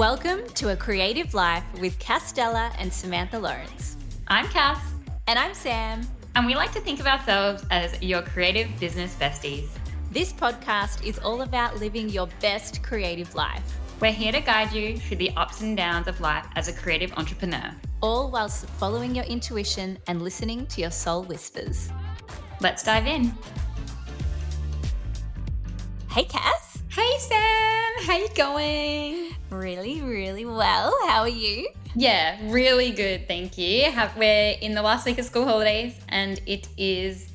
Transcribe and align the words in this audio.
Welcome 0.00 0.46
to 0.54 0.70
A 0.70 0.76
Creative 0.76 1.34
Life 1.34 1.62
with 1.78 1.98
Castella 1.98 2.74
and 2.78 2.90
Samantha 2.90 3.38
Lawrence. 3.38 3.98
I'm 4.28 4.46
Cass. 4.46 4.82
And 5.26 5.38
I'm 5.38 5.52
Sam. 5.52 6.08
And 6.34 6.46
we 6.46 6.54
like 6.54 6.72
to 6.72 6.80
think 6.80 7.00
of 7.00 7.06
ourselves 7.06 7.66
as 7.70 8.02
your 8.02 8.22
creative 8.22 8.70
business 8.80 9.14
besties. 9.16 9.68
This 10.10 10.32
podcast 10.32 11.04
is 11.04 11.18
all 11.18 11.42
about 11.42 11.76
living 11.80 12.08
your 12.08 12.28
best 12.40 12.82
creative 12.82 13.34
life. 13.34 13.78
We're 14.00 14.10
here 14.10 14.32
to 14.32 14.40
guide 14.40 14.72
you 14.72 14.96
through 14.96 15.18
the 15.18 15.32
ups 15.36 15.60
and 15.60 15.76
downs 15.76 16.08
of 16.08 16.18
life 16.22 16.46
as 16.56 16.68
a 16.68 16.72
creative 16.72 17.12
entrepreneur, 17.18 17.70
all 18.00 18.30
whilst 18.30 18.70
following 18.70 19.14
your 19.14 19.26
intuition 19.26 19.98
and 20.06 20.22
listening 20.22 20.64
to 20.68 20.80
your 20.80 20.92
soul 20.92 21.24
whispers. 21.24 21.90
Let's 22.62 22.82
dive 22.82 23.06
in. 23.06 23.34
Hey, 26.10 26.24
Cass. 26.24 26.82
Hey, 26.88 27.18
Sam. 27.18 28.06
How 28.06 28.16
you 28.16 28.28
going? 28.34 29.39
Really, 29.50 30.00
really 30.00 30.44
well. 30.44 30.94
How 31.06 31.22
are 31.22 31.28
you? 31.28 31.68
Yeah, 31.96 32.38
really 32.52 32.92
good. 32.92 33.26
Thank 33.26 33.58
you. 33.58 33.92
We're 34.16 34.56
in 34.60 34.74
the 34.74 34.82
last 34.82 35.04
week 35.04 35.18
of 35.18 35.24
school 35.24 35.44
holidays, 35.44 35.98
and 36.08 36.40
it 36.46 36.68
is 36.78 37.32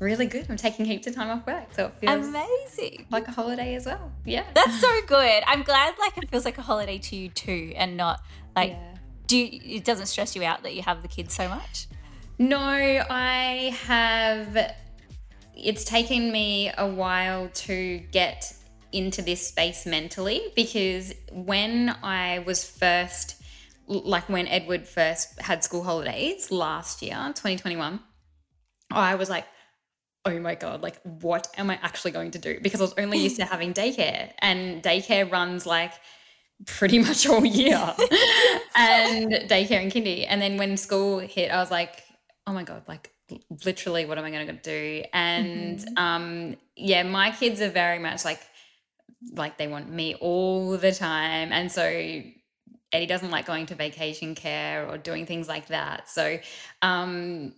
really 0.00 0.26
good. 0.26 0.46
I'm 0.48 0.56
taking 0.56 0.86
heaps 0.86 1.06
of 1.06 1.14
time 1.14 1.28
off 1.28 1.46
work, 1.46 1.74
so 1.74 1.86
it 1.86 1.94
feels 2.00 2.26
amazing, 2.26 3.06
like 3.10 3.28
a 3.28 3.32
holiday 3.32 3.74
as 3.74 3.84
well. 3.84 4.10
Yeah, 4.24 4.44
that's 4.54 4.80
so 4.80 4.88
good. 5.06 5.42
I'm 5.46 5.62
glad 5.62 5.94
like 5.98 6.16
it 6.16 6.30
feels 6.30 6.46
like 6.46 6.56
a 6.56 6.62
holiday 6.62 6.98
to 6.98 7.16
you 7.16 7.28
too, 7.28 7.74
and 7.76 7.98
not 7.98 8.22
like 8.56 8.70
yeah. 8.70 8.94
do 9.26 9.36
you, 9.36 9.76
it 9.76 9.84
doesn't 9.84 10.06
stress 10.06 10.34
you 10.34 10.44
out 10.44 10.62
that 10.62 10.74
you 10.74 10.80
have 10.82 11.02
the 11.02 11.08
kids 11.08 11.34
so 11.34 11.48
much. 11.48 11.86
No, 12.38 12.58
I 12.60 13.76
have. 13.84 14.74
It's 15.54 15.84
taken 15.84 16.32
me 16.32 16.72
a 16.78 16.86
while 16.86 17.48
to 17.48 17.98
get 18.10 18.54
into 18.92 19.22
this 19.22 19.46
space 19.46 19.86
mentally 19.86 20.40
because 20.56 21.14
when 21.32 21.94
I 22.02 22.40
was 22.40 22.64
first, 22.64 23.40
like 23.86 24.28
when 24.28 24.46
Edward 24.48 24.86
first 24.88 25.40
had 25.40 25.64
school 25.64 25.82
holidays 25.82 26.50
last 26.50 27.02
year, 27.02 27.16
2021, 27.16 28.00
I 28.90 29.14
was 29.14 29.28
like, 29.28 29.46
oh 30.24 30.38
my 30.40 30.54
god 30.54 30.82
like 30.82 31.00
what 31.02 31.48
am 31.56 31.70
i 31.70 31.78
actually 31.82 32.10
going 32.10 32.30
to 32.32 32.38
do? 32.38 32.58
Because 32.60 32.80
i 32.80 32.84
was 32.84 32.94
only 32.98 33.18
used 33.18 33.36
to 33.36 33.44
having 33.54 33.72
daycare 33.72 34.30
and 34.40 34.82
daycare 34.82 35.30
runs 35.30 35.64
like 35.66 35.92
pretty 36.66 36.98
much 36.98 37.26
all 37.26 37.44
year. 37.44 37.94
And 38.80 39.32
daycare 39.50 39.82
and 39.82 39.90
kindy. 39.90 40.24
And 40.28 40.40
then 40.40 40.56
when 40.56 40.76
school 40.76 41.18
hit 41.18 41.50
i 41.50 41.56
was 41.56 41.70
like 41.70 42.02
oh 42.46 42.52
my 42.52 42.64
god 42.64 42.82
like 42.86 43.10
literally 43.64 44.04
what 44.06 44.18
am 44.18 44.24
i 44.24 44.30
going 44.30 44.46
to 44.46 44.52
do? 44.52 45.04
And 45.12 45.78
mm-hmm. 45.78 45.98
um 45.98 46.56
yeah 46.76 47.02
my 47.02 47.30
kids 47.30 47.60
are 47.60 47.70
very 47.70 47.98
much 47.98 48.24
like 48.24 48.40
like 49.32 49.58
they 49.58 49.66
want 49.66 49.90
me 49.90 50.14
all 50.16 50.76
the 50.76 50.92
time 50.92 51.52
and 51.52 51.70
so 51.70 51.82
eddie 51.82 53.06
doesn't 53.06 53.30
like 53.30 53.46
going 53.46 53.66
to 53.66 53.74
vacation 53.74 54.34
care 54.34 54.88
or 54.88 54.96
doing 54.96 55.26
things 55.26 55.48
like 55.48 55.66
that 55.66 56.08
so 56.08 56.38
um 56.82 57.52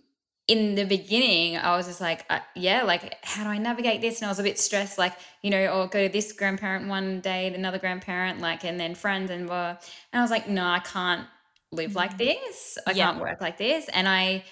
in 0.51 0.75
the 0.75 0.83
beginning, 0.83 1.55
I 1.55 1.77
was 1.77 1.87
just 1.87 2.01
like, 2.01 2.25
uh, 2.29 2.39
yeah, 2.55 2.83
like, 2.83 3.23
how 3.23 3.45
do 3.45 3.49
I 3.49 3.57
navigate 3.57 4.01
this? 4.01 4.19
And 4.19 4.25
I 4.25 4.29
was 4.29 4.39
a 4.39 4.43
bit 4.43 4.59
stressed, 4.59 4.97
like, 4.97 5.13
you 5.41 5.49
know, 5.49 5.65
or 5.67 5.87
go 5.87 6.07
to 6.07 6.11
this 6.11 6.33
grandparent 6.33 6.89
one 6.89 7.21
day, 7.21 7.53
another 7.53 7.79
grandparent, 7.79 8.41
like, 8.41 8.65
and 8.65 8.77
then 8.77 8.93
friends 8.93 9.31
and 9.31 9.47
blah. 9.47 9.69
And 9.69 10.19
I 10.19 10.21
was 10.21 10.29
like, 10.29 10.49
no, 10.49 10.65
I 10.65 10.79
can't 10.79 11.25
live 11.71 11.95
like 11.95 12.15
mm. 12.15 12.17
this. 12.17 12.77
I 12.85 12.91
yeah. 12.91 13.05
can't 13.05 13.21
work 13.21 13.39
like 13.39 13.57
this. 13.57 13.87
And 13.93 14.09
I, 14.09 14.43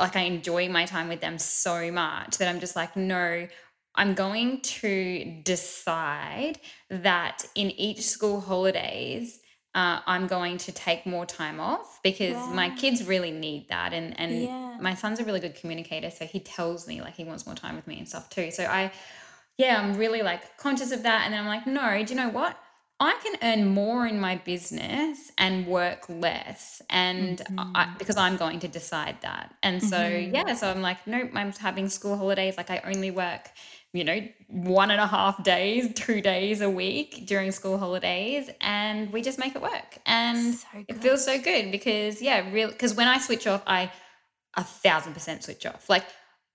like, 0.00 0.16
I 0.16 0.22
enjoy 0.22 0.68
my 0.68 0.84
time 0.84 1.08
with 1.08 1.20
them 1.20 1.38
so 1.38 1.92
much 1.92 2.38
that 2.38 2.48
I'm 2.48 2.58
just 2.58 2.74
like, 2.74 2.96
no, 2.96 3.46
I'm 3.94 4.14
going 4.14 4.60
to 4.60 5.42
decide 5.44 6.58
that 6.88 7.44
in 7.54 7.70
each 7.72 8.02
school 8.02 8.40
holidays, 8.40 9.40
uh, 9.74 10.00
I'm 10.06 10.26
going 10.26 10.58
to 10.58 10.72
take 10.72 11.06
more 11.06 11.26
time 11.26 11.60
off 11.60 12.00
because 12.02 12.34
yeah. 12.34 12.52
my 12.52 12.70
kids 12.70 13.06
really 13.06 13.30
need 13.30 13.68
that. 13.68 13.92
And 13.92 14.18
and 14.18 14.42
yeah. 14.42 14.78
my 14.80 14.94
son's 14.94 15.20
a 15.20 15.24
really 15.24 15.40
good 15.40 15.54
communicator, 15.54 16.10
so 16.10 16.24
he 16.24 16.40
tells 16.40 16.88
me 16.88 17.00
like 17.00 17.14
he 17.14 17.24
wants 17.24 17.46
more 17.46 17.54
time 17.54 17.76
with 17.76 17.86
me 17.86 17.98
and 17.98 18.08
stuff 18.08 18.28
too. 18.30 18.50
So 18.50 18.64
I, 18.64 18.90
yeah, 19.58 19.80
I'm 19.80 19.96
really 19.96 20.22
like 20.22 20.56
conscious 20.56 20.90
of 20.92 21.02
that. 21.04 21.22
And 21.24 21.34
then 21.34 21.40
I'm 21.40 21.46
like, 21.46 21.66
no, 21.66 22.02
do 22.02 22.12
you 22.12 22.18
know 22.18 22.30
what? 22.30 22.58
I 23.02 23.18
can 23.22 23.36
earn 23.42 23.68
more 23.68 24.06
in 24.06 24.20
my 24.20 24.36
business 24.36 25.32
and 25.38 25.66
work 25.66 26.04
less, 26.10 26.82
and 26.90 27.38
mm-hmm. 27.38 27.72
I, 27.74 27.94
because 27.98 28.18
I'm 28.18 28.36
going 28.36 28.58
to 28.60 28.68
decide 28.68 29.16
that. 29.22 29.54
And 29.62 29.82
so 29.82 29.96
mm-hmm. 29.96 30.34
yeah, 30.34 30.54
so 30.54 30.68
I'm 30.68 30.82
like, 30.82 31.06
nope, 31.06 31.30
I'm 31.34 31.52
having 31.52 31.88
school 31.88 32.16
holidays. 32.16 32.56
Like 32.58 32.70
I 32.70 32.82
only 32.84 33.10
work 33.10 33.48
you 33.92 34.04
know, 34.04 34.20
one 34.48 34.90
and 34.90 35.00
a 35.00 35.06
half 35.06 35.42
days, 35.42 35.92
two 35.94 36.20
days 36.20 36.60
a 36.60 36.70
week 36.70 37.26
during 37.26 37.50
school 37.50 37.78
holidays, 37.78 38.48
and 38.60 39.12
we 39.12 39.22
just 39.22 39.38
make 39.38 39.56
it 39.56 39.62
work. 39.62 39.98
And 40.06 40.54
so 40.54 40.66
it 40.88 41.02
feels 41.02 41.24
so 41.24 41.40
good 41.40 41.72
because, 41.72 42.22
yeah, 42.22 42.50
real. 42.52 42.68
Because 42.68 42.94
when 42.94 43.08
I 43.08 43.18
switch 43.18 43.46
off, 43.46 43.62
I 43.66 43.90
a 44.54 44.64
thousand 44.64 45.14
percent 45.14 45.44
switch 45.44 45.66
off. 45.66 45.88
Like 45.88 46.04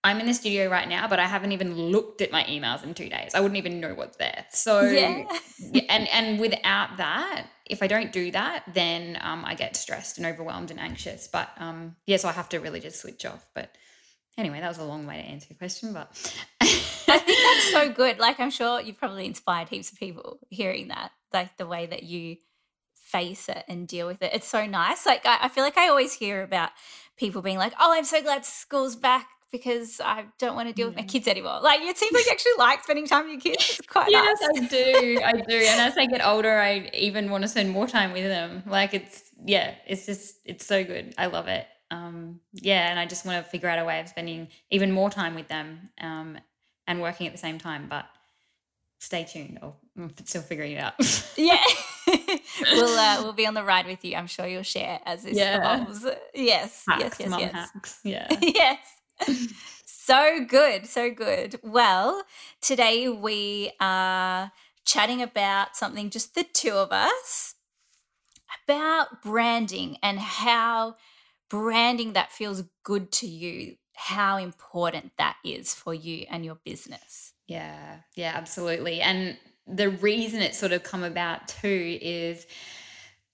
I'm 0.05 0.19
in 0.19 0.27
the 0.27 0.33
studio 0.35 0.69
right 0.69 0.87
now, 0.87 1.07
but 1.07 1.19
I 1.19 1.25
haven't 1.25 1.51
even 1.51 1.75
looked 1.75 2.21
at 2.21 2.31
my 2.31 2.43
emails 2.43 2.83
in 2.83 2.93
two 2.93 3.09
days. 3.09 3.31
I 3.33 3.39
wouldn't 3.39 3.57
even 3.57 3.79
know 3.79 3.95
what's 3.95 4.17
there. 4.17 4.45
So, 4.51 4.81
yeah. 4.81 5.25
and 5.89 6.07
and 6.09 6.39
without 6.39 6.97
that, 6.97 7.47
if 7.65 7.81
I 7.81 7.87
don't 7.87 8.11
do 8.11 8.29
that, 8.31 8.63
then 8.71 9.17
um, 9.21 9.43
I 9.43 9.55
get 9.55 9.75
stressed 9.75 10.17
and 10.17 10.27
overwhelmed 10.27 10.69
and 10.69 10.79
anxious. 10.79 11.27
But 11.27 11.49
um, 11.57 11.95
yeah, 12.05 12.17
so 12.17 12.29
I 12.29 12.33
have 12.33 12.49
to 12.49 12.59
really 12.59 12.79
just 12.79 13.01
switch 13.01 13.25
off. 13.25 13.45
But 13.55 13.75
anyway, 14.37 14.59
that 14.59 14.67
was 14.67 14.77
a 14.77 14.83
long 14.83 15.07
way 15.07 15.15
to 15.15 15.23
answer 15.23 15.47
your 15.49 15.57
question, 15.57 15.91
but 15.91 16.11
I 17.07 17.17
think 17.19 17.39
that's 17.43 17.71
so 17.71 17.91
good. 17.91 18.19
Like 18.19 18.39
I'm 18.39 18.51
sure 18.51 18.81
you've 18.81 18.97
probably 18.97 19.25
inspired 19.25 19.69
heaps 19.69 19.91
of 19.91 19.99
people 19.99 20.39
hearing 20.49 20.89
that, 20.89 21.11
like 21.33 21.57
the 21.57 21.67
way 21.67 21.85
that 21.85 22.03
you 22.03 22.37
face 22.95 23.49
it 23.49 23.63
and 23.67 23.87
deal 23.87 24.07
with 24.07 24.21
it. 24.21 24.31
It's 24.33 24.47
so 24.47 24.65
nice. 24.65 25.05
Like 25.05 25.25
I, 25.25 25.39
I 25.43 25.49
feel 25.49 25.63
like 25.63 25.77
I 25.77 25.89
always 25.89 26.13
hear 26.13 26.43
about 26.43 26.71
people 27.17 27.41
being 27.41 27.57
like, 27.57 27.73
"Oh, 27.79 27.93
I'm 27.93 28.05
so 28.05 28.21
glad 28.21 28.45
school's 28.45 28.95
back." 28.95 29.27
Because 29.51 30.01
I 30.03 30.25
don't 30.37 30.55
want 30.55 30.67
to 30.67 30.73
deal 30.73 30.87
with 30.87 30.97
my 30.97 31.03
kids 31.03 31.29
anymore. 31.29 31.61
Like 31.61 31.79
it 31.79 31.97
seems 31.97 32.11
like 32.11 32.25
you 32.25 32.31
actually 32.31 32.51
like 32.57 32.83
spending 32.83 33.07
time 33.07 33.23
with 33.23 33.45
your 33.45 33.53
kids. 33.53 33.77
It's 33.79 33.87
quite 33.87 34.11
yes, 34.11 34.37
nice. 34.41 34.63
I 34.63 34.67
do. 34.67 35.21
I 35.23 35.31
do. 35.31 35.55
And 35.55 35.81
as 35.81 35.97
I 35.97 36.07
get 36.07 36.25
older, 36.25 36.59
I 36.59 36.89
even 36.93 37.29
want 37.29 37.43
to 37.43 37.47
spend 37.47 37.69
more 37.69 37.87
time 37.87 38.11
with 38.11 38.25
them. 38.25 38.63
Like 38.65 38.93
it's 38.93 39.23
yeah, 39.45 39.75
it's 39.87 40.07
just 40.07 40.37
it's 40.43 40.65
so 40.65 40.83
good. 40.83 41.13
I 41.17 41.27
love 41.27 41.47
it 41.47 41.67
um, 41.91 42.39
yeah, 42.53 42.89
and 42.89 42.99
I 42.99 43.05
just 43.05 43.25
want 43.25 43.43
to 43.43 43.49
figure 43.49 43.69
out 43.69 43.79
a 43.79 43.85
way 43.85 43.99
of 43.99 44.09
spending 44.09 44.47
even 44.71 44.91
more 44.91 45.09
time 45.09 45.35
with 45.35 45.47
them 45.47 45.89
um, 46.01 46.37
and 46.87 47.01
working 47.01 47.27
at 47.27 47.33
the 47.33 47.39
same 47.39 47.59
time. 47.59 47.87
But 47.89 48.05
stay 48.99 49.23
tuned. 49.23 49.59
i 49.61 49.71
am 50.01 50.11
still 50.25 50.41
figuring 50.41 50.73
it 50.73 50.79
out. 50.79 50.93
yeah, 51.37 51.63
we'll 52.07 52.97
uh, 52.97 53.21
we'll 53.21 53.33
be 53.33 53.47
on 53.47 53.53
the 53.53 53.63
ride 53.63 53.87
with 53.87 54.03
you. 54.03 54.15
I'm 54.15 54.27
sure 54.27 54.47
you'll 54.47 54.63
share 54.63 54.99
as 55.05 55.23
this 55.23 55.37
yeah. 55.37 55.81
evolves. 55.81 56.05
Yes, 56.33 56.83
hacks, 56.87 57.19
yes, 57.19 57.29
yes, 57.29 57.39
yes. 57.39 57.53
Hacks. 57.53 57.99
Yeah, 58.03 58.27
yes. 58.41 58.79
so 59.85 60.45
good, 60.45 60.85
so 60.87 61.11
good. 61.11 61.59
Well, 61.63 62.23
today 62.61 63.09
we 63.09 63.71
are 63.79 64.51
chatting 64.85 65.21
about 65.21 65.75
something 65.75 66.09
just 66.09 66.35
the 66.35 66.43
two 66.43 66.73
of 66.73 66.91
us 66.91 67.55
about 68.67 69.21
branding 69.23 69.97
and 70.01 70.19
how 70.19 70.95
branding 71.49 72.13
that 72.13 72.31
feels 72.31 72.63
good 72.83 73.11
to 73.11 73.27
you, 73.27 73.75
how 73.95 74.37
important 74.37 75.11
that 75.17 75.37
is 75.43 75.73
for 75.73 75.93
you 75.93 76.25
and 76.29 76.45
your 76.45 76.55
business. 76.63 77.33
Yeah, 77.47 77.97
yeah, 78.15 78.33
absolutely. 78.35 79.01
And 79.01 79.37
the 79.67 79.89
reason 79.89 80.41
it's 80.41 80.57
sort 80.57 80.71
of 80.71 80.83
come 80.83 81.03
about 81.03 81.47
too 81.47 81.97
is 82.01 82.45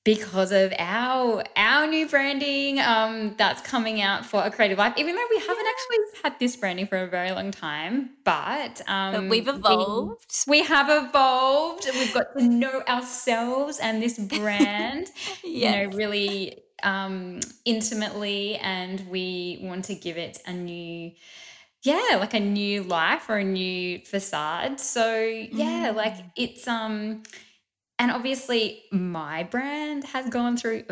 because 0.04 0.52
of 0.52 0.74
our 0.80 1.44
our 1.56 1.86
new 1.86 2.08
branding 2.08 2.80
um, 2.80 3.36
that's 3.38 3.62
coming 3.62 4.02
out 4.02 4.26
for 4.26 4.44
a 4.44 4.50
creative 4.50 4.78
life 4.78 4.94
even 4.98 5.16
though 5.16 5.28
we 5.30 5.40
haven't 5.40 5.66
actually 5.68 5.98
had 6.24 6.40
this 6.40 6.56
branding 6.56 6.88
for 6.88 6.98
a 6.98 7.08
very 7.08 7.32
long 7.32 7.52
time 7.52 8.10
but, 8.24 8.82
um, 8.88 9.14
but 9.14 9.30
we've 9.30 9.48
evolved 9.48 10.44
we, 10.48 10.62
we, 10.62 10.66
have 10.66 10.88
evolved 10.90 11.88
we've 11.94 12.14
got 12.14 12.36
to 12.36 12.44
know 12.44 12.82
ourselves 12.88 13.78
and 13.80 14.02
this 14.02 14.18
brand 14.18 15.08
yes. 15.08 15.44
you 15.44 15.70
know 15.70 15.96
really 15.96 16.64
um, 16.84 17.40
intimately 17.66 18.56
and 18.58 19.08
we 19.10 19.60
want 19.62 19.86
to 19.86 19.96
give 19.96 20.18
it 20.18 20.40
a 20.46 20.54
new 20.54 21.12
yeah 21.84 22.18
like 22.20 22.34
a 22.34 22.40
new 22.40 22.84
life 22.84 23.30
or 23.30 23.38
a 23.38 23.44
new 23.44 24.00
facade 24.06 24.80
so 24.80 25.16
yeah 25.16 25.92
mm. 25.92 25.96
like 25.96 26.16
it's 26.36 26.68
um 26.68 27.24
and 27.98 28.12
obviously 28.12 28.84
my 28.92 29.44
brand 29.44 30.04
has 30.04 30.30
gone 30.30 30.56
through 30.56 30.84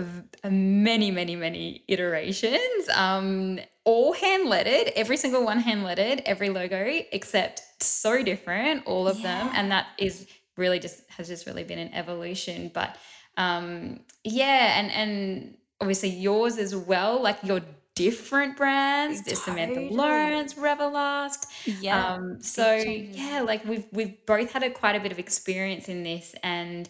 many 0.50 1.12
many 1.12 1.36
many 1.36 1.84
iterations 1.88 2.90
um 2.96 3.60
all 3.86 4.14
hand 4.14 4.50
lettered 4.50 4.92
every 4.96 5.18
single 5.18 5.44
one 5.44 5.60
hand 5.60 5.84
lettered 5.84 6.22
every 6.26 6.50
logo 6.50 7.02
except 7.12 7.62
so 7.82 8.24
different 8.24 8.86
all 8.86 9.08
of 9.08 9.20
yeah. 9.20 9.44
them 9.44 9.52
and 9.56 9.72
that 9.72 9.88
is 9.98 10.28
really 10.58 10.80
just 10.80 11.02
has 11.10 11.28
just 11.28 11.46
really 11.46 11.64
been 11.64 11.80
an 11.80 11.94
evolution 11.94 12.72
but 12.74 12.98
um 13.38 14.00
yeah 14.24 14.80
and 14.80 14.92
and 14.92 15.56
obviously 15.82 16.10
yours 16.10 16.58
as 16.58 16.76
well, 16.76 17.22
like 17.22 17.38
your 17.44 17.62
different 17.96 18.56
brands. 18.56 19.24
There's 19.24 19.42
Samantha 19.42 19.94
Lawrence, 19.94 20.58
Revelust. 20.58 21.48
Yeah. 21.66 22.14
Um, 22.14 22.42
so 22.42 22.74
yeah, 22.76 23.42
like 23.42 23.66
we've 23.66 23.86
we've 23.92 24.26
both 24.26 24.52
had 24.52 24.64
a 24.64 24.70
quite 24.70 24.96
a 24.96 25.00
bit 25.00 25.12
of 25.12 25.20
experience 25.20 25.90
in 25.90 26.04
this, 26.04 26.34
and 26.44 26.90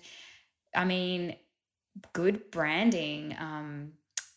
I 0.75 0.86
mean, 0.86 1.36
good 2.13 2.51
branding, 2.51 3.36
um, 3.39 3.94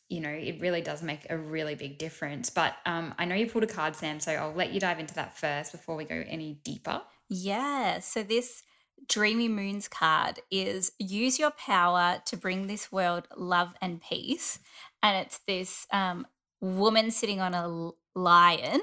you 0.09 0.21
know, 0.21 0.31
it 0.31 0.61
really 0.61 0.83
does 0.83 1.03
make 1.03 1.27
a 1.31 1.37
really 1.37 1.75
big 1.75 1.99
difference. 1.99 2.51
But 2.51 2.75
um, 2.87 3.15
I 3.19 3.25
know 3.25 3.35
you 3.35 3.47
pulled 3.47 3.65
a 3.65 3.69
card, 3.69 3.97
Sam, 3.97 4.21
so 4.21 4.33
I'll 4.33 4.55
let 4.55 4.73
you 4.73 4.81
dive 4.81 4.99
into 4.99 5.15
that 5.15 5.39
first 5.39 5.73
before 5.73 5.97
we 5.97 6.05
go 6.05 6.23
any 6.27 6.61
deeper. 6.65 7.03
Yeah. 7.29 8.01
So 8.01 8.23
this 8.23 8.63
Dreamy 9.09 9.49
Moons 9.49 9.89
card 9.89 10.41
is 10.51 10.93
use 10.99 11.39
your 11.39 11.51
power 11.51 12.23
to 12.27 12.37
bring 12.37 12.67
this 12.67 12.93
world 12.93 13.29
love 13.37 13.75
and 13.81 14.01
peace. 14.01 14.59
And 15.03 15.17
it's 15.25 15.41
this 15.47 15.87
um, 15.93 16.27
woman 16.61 17.11
sitting 17.11 17.41
on 17.41 17.55
a 17.55 17.91
lion 18.15 18.81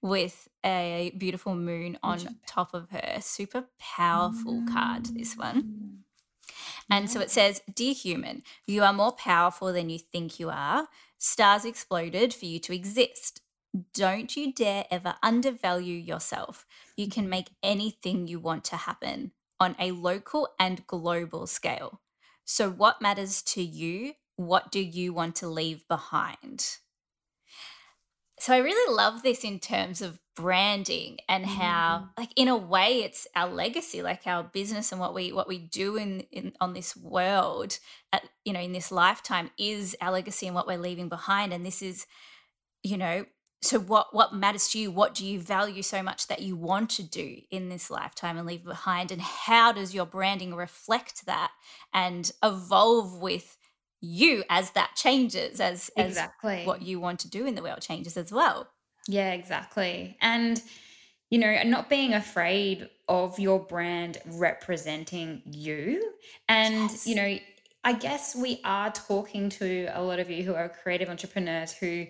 with 0.00 0.48
a 0.64 1.12
beautiful 1.16 1.54
moon 1.54 1.98
on 2.02 2.38
top 2.46 2.74
of 2.74 2.90
her. 2.90 3.18
Super 3.20 3.66
powerful 3.78 4.64
card, 4.70 5.06
this 5.06 5.36
one. 5.36 5.62
Mm. 5.62 5.98
And 6.90 7.10
so 7.10 7.20
it 7.20 7.30
says, 7.30 7.60
Dear 7.72 7.92
human, 7.92 8.42
you 8.66 8.82
are 8.82 8.92
more 8.92 9.12
powerful 9.12 9.72
than 9.72 9.90
you 9.90 9.98
think 9.98 10.40
you 10.40 10.48
are. 10.50 10.88
Stars 11.18 11.64
exploded 11.64 12.32
for 12.32 12.46
you 12.46 12.58
to 12.60 12.74
exist. 12.74 13.42
Don't 13.92 14.34
you 14.36 14.52
dare 14.52 14.86
ever 14.90 15.16
undervalue 15.22 15.96
yourself. 15.96 16.64
You 16.96 17.08
can 17.08 17.28
make 17.28 17.50
anything 17.62 18.26
you 18.26 18.40
want 18.40 18.64
to 18.64 18.76
happen 18.76 19.32
on 19.60 19.76
a 19.78 19.92
local 19.92 20.48
and 20.58 20.86
global 20.86 21.46
scale. 21.46 22.00
So, 22.44 22.70
what 22.70 23.02
matters 23.02 23.42
to 23.42 23.62
you? 23.62 24.14
What 24.36 24.70
do 24.70 24.80
you 24.80 25.12
want 25.12 25.36
to 25.36 25.48
leave 25.48 25.86
behind? 25.88 26.78
So, 28.38 28.54
I 28.54 28.58
really 28.58 28.94
love 28.94 29.22
this 29.22 29.44
in 29.44 29.58
terms 29.58 30.00
of 30.00 30.20
branding 30.38 31.18
and 31.28 31.44
how 31.44 32.04
mm. 32.04 32.08
like 32.16 32.30
in 32.36 32.46
a 32.46 32.56
way 32.56 33.02
it's 33.02 33.26
our 33.34 33.50
legacy 33.50 34.02
like 34.02 34.24
our 34.24 34.44
business 34.44 34.92
and 34.92 35.00
what 35.00 35.12
we 35.12 35.32
what 35.32 35.48
we 35.48 35.58
do 35.58 35.96
in, 35.96 36.20
in 36.30 36.52
on 36.60 36.74
this 36.74 36.96
world 36.96 37.80
at, 38.12 38.22
you 38.44 38.52
know 38.52 38.60
in 38.60 38.70
this 38.70 38.92
lifetime 38.92 39.50
is 39.58 39.96
our 40.00 40.12
legacy 40.12 40.46
and 40.46 40.54
what 40.54 40.68
we're 40.68 40.78
leaving 40.78 41.08
behind 41.08 41.52
and 41.52 41.66
this 41.66 41.82
is 41.82 42.06
you 42.84 42.96
know 42.96 43.24
so 43.60 43.78
what 43.78 44.14
what 44.14 44.34
matters 44.34 44.68
to 44.68 44.78
you 44.78 44.90
what 44.90 45.14
do 45.14 45.26
you 45.26 45.40
value 45.40 45.82
so 45.82 46.02
much 46.02 46.28
that 46.28 46.42
you 46.42 46.54
want 46.54 46.88
to 46.90 47.02
do 47.02 47.38
in 47.50 47.68
this 47.68 47.90
lifetime 47.90 48.38
and 48.38 48.46
leave 48.46 48.64
behind 48.64 49.10
and 49.10 49.20
how 49.20 49.72
does 49.72 49.94
your 49.94 50.06
branding 50.06 50.54
reflect 50.54 51.26
that 51.26 51.50
and 51.92 52.32
evolve 52.42 53.20
with 53.20 53.56
you 54.00 54.44
as 54.48 54.70
that 54.70 54.92
changes 54.94 55.60
as 55.60 55.90
exactly 55.96 56.60
as 56.60 56.66
what 56.66 56.82
you 56.82 57.00
want 57.00 57.18
to 57.18 57.28
do 57.28 57.46
in 57.46 57.56
the 57.56 57.62
world 57.62 57.80
changes 57.80 58.16
as 58.16 58.30
well 58.30 58.68
yeah, 59.08 59.32
exactly. 59.32 60.16
And, 60.20 60.62
you 61.30 61.38
know, 61.38 61.60
not 61.64 61.88
being 61.88 62.12
afraid 62.12 62.88
of 63.08 63.38
your 63.38 63.58
brand 63.58 64.18
representing 64.26 65.42
you. 65.46 66.12
And, 66.48 66.90
yes. 66.90 67.06
you 67.06 67.14
know, 67.16 67.38
I 67.84 67.94
guess 67.94 68.36
we 68.36 68.60
are 68.64 68.92
talking 68.92 69.48
to 69.50 69.88
a 69.94 70.02
lot 70.02 70.18
of 70.18 70.30
you 70.30 70.44
who 70.44 70.54
are 70.54 70.68
creative 70.68 71.08
entrepreneurs 71.08 71.72
who 71.72 72.06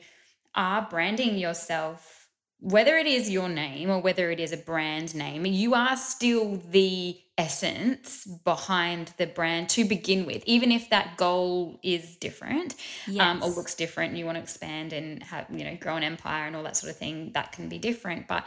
are 0.58 0.86
branding 0.90 1.38
yourself 1.38 2.18
whether 2.60 2.96
it 2.96 3.06
is 3.06 3.30
your 3.30 3.48
name 3.48 3.88
or 3.88 4.00
whether 4.00 4.30
it 4.30 4.40
is 4.40 4.52
a 4.52 4.56
brand 4.56 5.14
name, 5.14 5.46
you 5.46 5.74
are 5.74 5.96
still 5.96 6.56
the 6.70 7.16
essence 7.36 8.26
behind 8.44 9.12
the 9.16 9.26
brand 9.26 9.68
to 9.68 9.84
begin 9.84 10.26
with, 10.26 10.42
even 10.44 10.72
if 10.72 10.90
that 10.90 11.16
goal 11.16 11.78
is 11.84 12.16
different 12.16 12.74
yes. 13.06 13.24
um, 13.24 13.42
or 13.42 13.50
looks 13.50 13.76
different 13.76 14.10
and 14.10 14.18
you 14.18 14.24
want 14.24 14.36
to 14.36 14.42
expand 14.42 14.92
and 14.92 15.22
have, 15.22 15.46
you 15.50 15.62
know, 15.62 15.76
grow 15.76 15.94
an 15.94 16.02
empire 16.02 16.46
and 16.46 16.56
all 16.56 16.64
that 16.64 16.76
sort 16.76 16.90
of 16.90 16.96
thing, 16.96 17.30
that 17.32 17.52
can 17.52 17.68
be 17.68 17.78
different. 17.78 18.26
But 18.26 18.44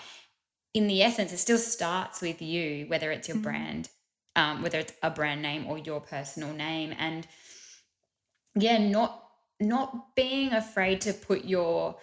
in 0.73 0.87
the 0.87 1.01
essence, 1.03 1.31
it 1.31 1.37
still 1.37 1.57
starts 1.57 2.21
with 2.21 2.41
you, 2.41 2.87
whether 2.87 3.11
it's 3.11 3.29
your 3.29 3.35
mm-hmm. 3.35 3.43
brand, 3.43 3.89
um, 4.35 4.61
whether 4.61 4.79
it's 4.79 4.93
a 5.01 5.09
brand 5.09 5.41
name 5.41 5.67
or 5.67 5.77
your 5.77 6.01
personal 6.01 6.53
name. 6.53 6.93
And 6.99 7.25
yeah, 8.55 8.77
not 8.77 9.23
not 9.61 10.15
being 10.15 10.53
afraid 10.53 11.01
to 11.01 11.13
put 11.13 11.45
your 11.45 11.95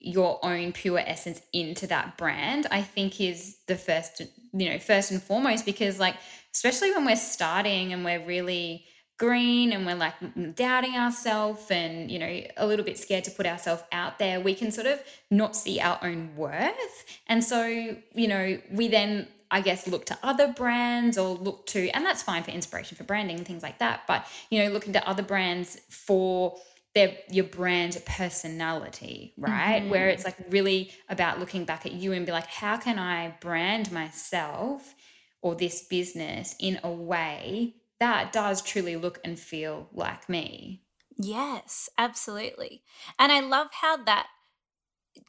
your 0.00 0.38
own 0.44 0.72
pure 0.72 0.98
essence 0.98 1.40
into 1.52 1.86
that 1.86 2.18
brand 2.18 2.66
i 2.70 2.82
think 2.82 3.20
is 3.20 3.56
the 3.68 3.76
first 3.76 4.20
you 4.52 4.68
know 4.68 4.78
first 4.78 5.10
and 5.10 5.22
foremost 5.22 5.64
because 5.64 5.98
like 5.98 6.16
especially 6.54 6.90
when 6.92 7.04
we're 7.04 7.16
starting 7.16 7.92
and 7.92 8.04
we're 8.04 8.24
really 8.24 8.84
green 9.18 9.72
and 9.72 9.86
we're 9.86 9.94
like 9.94 10.14
doubting 10.56 10.94
ourselves 10.94 11.70
and 11.70 12.10
you 12.10 12.18
know 12.18 12.40
a 12.56 12.66
little 12.66 12.84
bit 12.84 12.98
scared 12.98 13.22
to 13.22 13.30
put 13.30 13.46
ourselves 13.46 13.82
out 13.92 14.18
there 14.18 14.40
we 14.40 14.54
can 14.54 14.72
sort 14.72 14.86
of 14.86 15.00
not 15.30 15.54
see 15.54 15.78
our 15.80 15.98
own 16.02 16.34
worth. 16.36 17.04
And 17.28 17.42
so 17.44 17.64
you 17.66 18.28
know 18.28 18.58
we 18.72 18.88
then 18.88 19.28
i 19.52 19.60
guess 19.60 19.86
look 19.86 20.04
to 20.06 20.18
other 20.22 20.48
brands 20.48 21.16
or 21.16 21.36
look 21.36 21.66
to 21.66 21.88
and 21.90 22.04
that's 22.04 22.22
fine 22.22 22.42
for 22.42 22.50
inspiration 22.50 22.96
for 22.96 23.04
branding 23.04 23.36
and 23.36 23.46
things 23.46 23.62
like 23.62 23.78
that 23.78 24.00
but 24.08 24.26
you 24.50 24.62
know 24.62 24.70
looking 24.70 24.92
to 24.94 25.08
other 25.08 25.22
brands 25.22 25.78
for 25.88 26.56
their 26.94 27.16
your 27.28 27.44
brand 27.44 28.00
personality, 28.06 29.34
right? 29.36 29.80
Mm-hmm. 29.80 29.90
Where 29.90 30.08
it's 30.08 30.24
like 30.24 30.36
really 30.50 30.92
about 31.08 31.40
looking 31.40 31.64
back 31.64 31.86
at 31.86 31.92
you 31.92 32.12
and 32.12 32.24
be 32.24 32.32
like, 32.32 32.46
how 32.46 32.76
can 32.76 32.98
I 32.98 33.34
brand 33.40 33.90
myself 33.90 34.94
or 35.42 35.54
this 35.54 35.82
business 35.82 36.54
in 36.60 36.80
a 36.84 36.90
way 36.90 37.74
that 38.00 38.32
does 38.32 38.62
truly 38.62 38.96
look 38.96 39.18
and 39.24 39.38
feel 39.38 39.88
like 39.92 40.28
me? 40.28 40.84
Yes, 41.16 41.88
absolutely. 41.98 42.82
And 43.18 43.30
I 43.30 43.40
love 43.40 43.68
how 43.80 43.96
that 44.04 44.26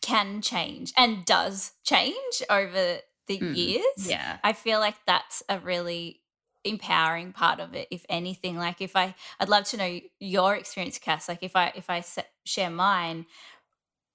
can 0.01 0.41
change 0.41 0.93
and 0.97 1.25
does 1.25 1.73
change 1.83 2.43
over 2.49 2.99
the 3.27 3.39
mm, 3.39 3.55
years. 3.55 4.09
Yeah. 4.09 4.37
I 4.43 4.53
feel 4.53 4.79
like 4.79 4.95
that's 5.05 5.43
a 5.49 5.59
really 5.59 6.21
empowering 6.65 7.31
part 7.31 7.59
of 7.59 7.73
it 7.73 7.87
if 7.91 8.05
anything 8.09 8.57
like 8.57 8.81
if 8.81 8.95
i 8.95 9.13
i'd 9.39 9.49
love 9.49 9.63
to 9.63 9.77
know 9.77 9.99
your 10.19 10.55
experience 10.55 10.97
cass 10.97 11.29
like 11.29 11.43
if 11.43 11.55
i 11.55 11.71
if 11.75 11.89
i 11.89 12.03
share 12.43 12.69
mine 12.69 13.25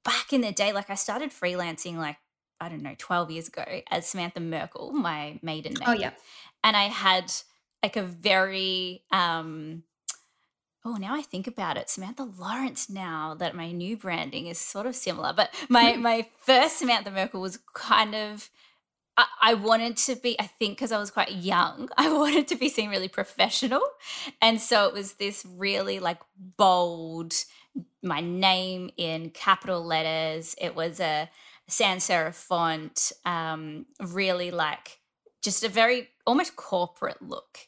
back 0.05 0.33
in 0.33 0.41
the 0.41 0.53
day 0.53 0.73
like 0.73 0.91
i 0.91 0.95
started 0.95 1.31
freelancing 1.31 1.97
like 1.97 2.17
i 2.61 2.69
don't 2.69 2.83
know 2.83 2.95
12 2.99 3.31
years 3.31 3.49
ago 3.49 3.65
as 3.91 4.07
samantha 4.07 4.41
merkel 4.41 4.93
my 4.93 5.39
maiden 5.43 5.75
oh, 5.77 5.93
name 5.93 5.99
oh 5.99 6.01
yeah 6.01 6.11
and 6.65 6.77
i 6.77 6.85
had 6.85 7.33
like 7.83 7.97
a 7.97 8.03
very 8.03 9.03
um 9.11 9.83
Oh, 10.83 10.95
now 10.95 11.15
I 11.15 11.21
think 11.21 11.47
about 11.47 11.77
it, 11.77 11.91
Samantha 11.91 12.23
Lawrence. 12.39 12.89
Now 12.89 13.35
that 13.39 13.55
my 13.55 13.71
new 13.71 13.99
branding 13.99 14.47
is 14.47 14.59
sort 14.59 14.87
of 14.87 14.97
similar, 14.97 15.35
but 15.35 15.51
my 15.69 15.93
hmm. 15.93 16.03
my 16.03 16.29
first 16.41 16.79
Samantha 16.79 17.11
Merkel 17.11 17.41
was 17.41 17.59
kind 17.75 18.15
of 18.15 18.49
I, 19.17 19.55
wanted 19.55 19.97
to 19.99 20.17
be, 20.17 20.39
I 20.41 20.47
think, 20.47 20.79
because 20.79 20.93
I 20.93 20.99
was 20.99 21.11
quite 21.11 21.33
young, 21.33 21.89
I 21.97 22.13
wanted 22.13 22.49
to 22.49 22.57
be 22.57 22.69
seen 22.69 22.91
really 22.91 23.09
professional. 23.09 23.83
And 24.41 24.61
so 24.61 24.87
it 24.87 24.95
was 24.95 25.15
this 25.15 25.47
really 25.57 25.99
like 25.99 26.19
bold, 26.57 27.35
my 28.03 28.21
name 28.21 28.91
in 28.97 29.31
capital 29.31 29.85
letters. 29.85 30.55
It 30.61 30.75
was 30.75 31.01
a 31.01 31.29
sans 31.69 32.07
serif 32.07 32.35
font, 32.35 33.13
um, 33.25 33.87
really 34.01 34.51
like 34.51 35.01
just 35.43 35.65
a 35.65 35.69
very 35.69 36.09
almost 36.27 36.57
corporate 36.57 37.23
look. 37.23 37.59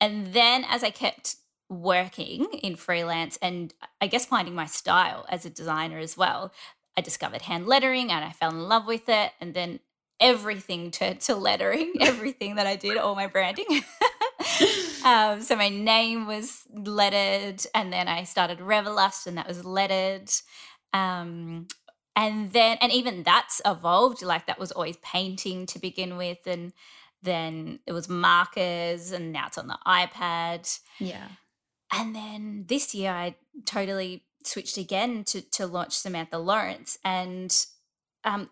And 0.00 0.32
then 0.32 0.64
as 0.68 0.82
I 0.82 0.90
kept 0.90 1.36
working 1.68 2.44
in 2.62 2.76
freelance 2.76 3.38
and 3.40 3.72
I 4.00 4.06
guess 4.06 4.26
finding 4.26 4.54
my 4.54 4.66
style 4.66 5.24
as 5.28 5.44
a 5.44 5.50
designer 5.50 5.98
as 5.98 6.16
well, 6.16 6.52
I 6.96 7.00
discovered 7.00 7.42
hand 7.42 7.66
lettering 7.66 8.10
and 8.10 8.24
I 8.24 8.30
fell 8.30 8.50
in 8.50 8.68
love 8.68 8.86
with 8.86 9.08
it. 9.08 9.32
And 9.40 9.54
then 9.54 9.80
everything 10.22 10.90
to, 10.92 11.14
to 11.14 11.34
lettering, 11.34 11.94
everything 12.00 12.54
that 12.54 12.66
I 12.66 12.76
did, 12.76 12.96
all 12.96 13.14
my 13.14 13.26
branding. 13.26 13.66
um, 15.04 15.42
so 15.42 15.56
my 15.56 15.68
name 15.68 16.26
was 16.26 16.62
lettered, 16.72 17.62
and 17.74 17.92
then 17.92 18.08
I 18.08 18.24
started 18.24 18.60
Revelust, 18.60 19.26
and 19.26 19.36
that 19.36 19.48
was 19.48 19.64
lettered. 19.64 20.30
Um, 20.94 21.66
and 22.14 22.52
then, 22.52 22.78
and 22.80 22.92
even 22.92 23.22
that's 23.22 23.60
evolved. 23.66 24.22
Like 24.22 24.46
that 24.46 24.58
was 24.58 24.72
always 24.72 24.96
painting 24.98 25.66
to 25.66 25.78
begin 25.78 26.16
with, 26.16 26.46
and 26.46 26.72
then 27.22 27.80
it 27.86 27.92
was 27.92 28.08
markers, 28.08 29.12
and 29.12 29.32
now 29.32 29.48
it's 29.48 29.58
on 29.58 29.66
the 29.66 29.78
iPad. 29.86 30.78
Yeah. 30.98 31.28
And 31.92 32.14
then 32.14 32.64
this 32.68 32.94
year, 32.94 33.10
I 33.10 33.34
totally 33.66 34.24
switched 34.44 34.78
again 34.78 35.24
to 35.24 35.40
to 35.40 35.66
launch 35.66 35.92
Samantha 35.94 36.38
Lawrence, 36.38 36.98
and 37.04 37.54
um, 38.24 38.50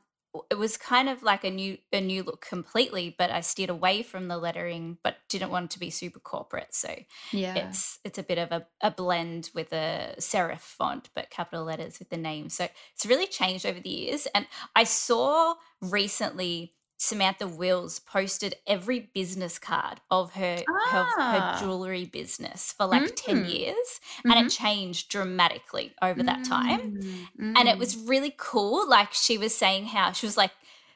it 0.49 0.55
was 0.55 0.77
kind 0.77 1.09
of 1.09 1.23
like 1.23 1.45
a 1.45 1.51
new 1.51 1.77
a 1.93 2.01
new 2.01 2.23
look 2.23 2.45
completely 2.47 3.15
but 3.19 3.31
i 3.31 3.41
steered 3.41 3.71
away 3.71 4.03
from 4.03 4.29
the 4.29 4.39
lettering 4.39 4.97
but 5.03 5.17
didn't 5.29 5.51
want 5.51 5.65
it 5.65 5.71
to 5.71 5.81
be 5.81 5.91
super 5.91 6.21
corporate 6.21 6.73
so 6.75 6.95
yeah. 7.33 7.55
it's 7.55 7.99
it's 8.05 8.19
a 8.19 8.23
bit 8.23 8.39
of 8.39 8.53
a, 8.53 8.67
a 8.81 8.91
blend 8.91 9.51
with 9.55 9.73
a 9.73 10.15
serif 10.19 10.61
font 10.61 11.09
but 11.15 11.31
capital 11.31 11.65
letters 11.65 11.99
with 11.99 12.11
the 12.11 12.17
name. 12.17 12.49
So 12.49 12.69
it's 12.95 13.07
really 13.07 13.27
changed 13.27 13.67
over 13.67 13.81
the 13.81 13.91
years 13.91 14.27
and 14.35 14.47
i 14.77 14.85
saw 14.85 15.55
recently 15.81 16.75
Samantha 17.01 17.49
Wills 17.49 17.99
posted 17.99 18.57
every 18.67 19.01
business 19.15 19.59
card 19.59 20.03
of 20.11 20.35
her 20.35 20.59
ah. 20.69 21.13
her, 21.17 21.23
her, 21.23 21.59
jewelry 21.59 22.05
business 22.05 22.75
for 22.77 22.85
like 22.85 23.03
mm. 23.03 23.17
10 23.17 23.47
years 23.47 23.75
mm-hmm. 23.75 24.31
and 24.31 24.39
it 24.39 24.53
mm-hmm. 24.53 24.65
changed 24.65 25.09
dramatically 25.09 25.95
over 26.03 26.23
that 26.23 26.45
time. 26.45 27.01
Mm. 27.41 27.55
And 27.57 27.69
it 27.69 27.79
was 27.79 27.97
mm. 27.97 28.07
really 28.07 28.35
cool. 28.37 28.87
Like 28.87 29.15
she 29.15 29.39
was 29.39 29.55
saying 29.55 29.87
how 29.87 30.13
she 30.13 30.27
was 30.27 30.37
like 30.37 30.51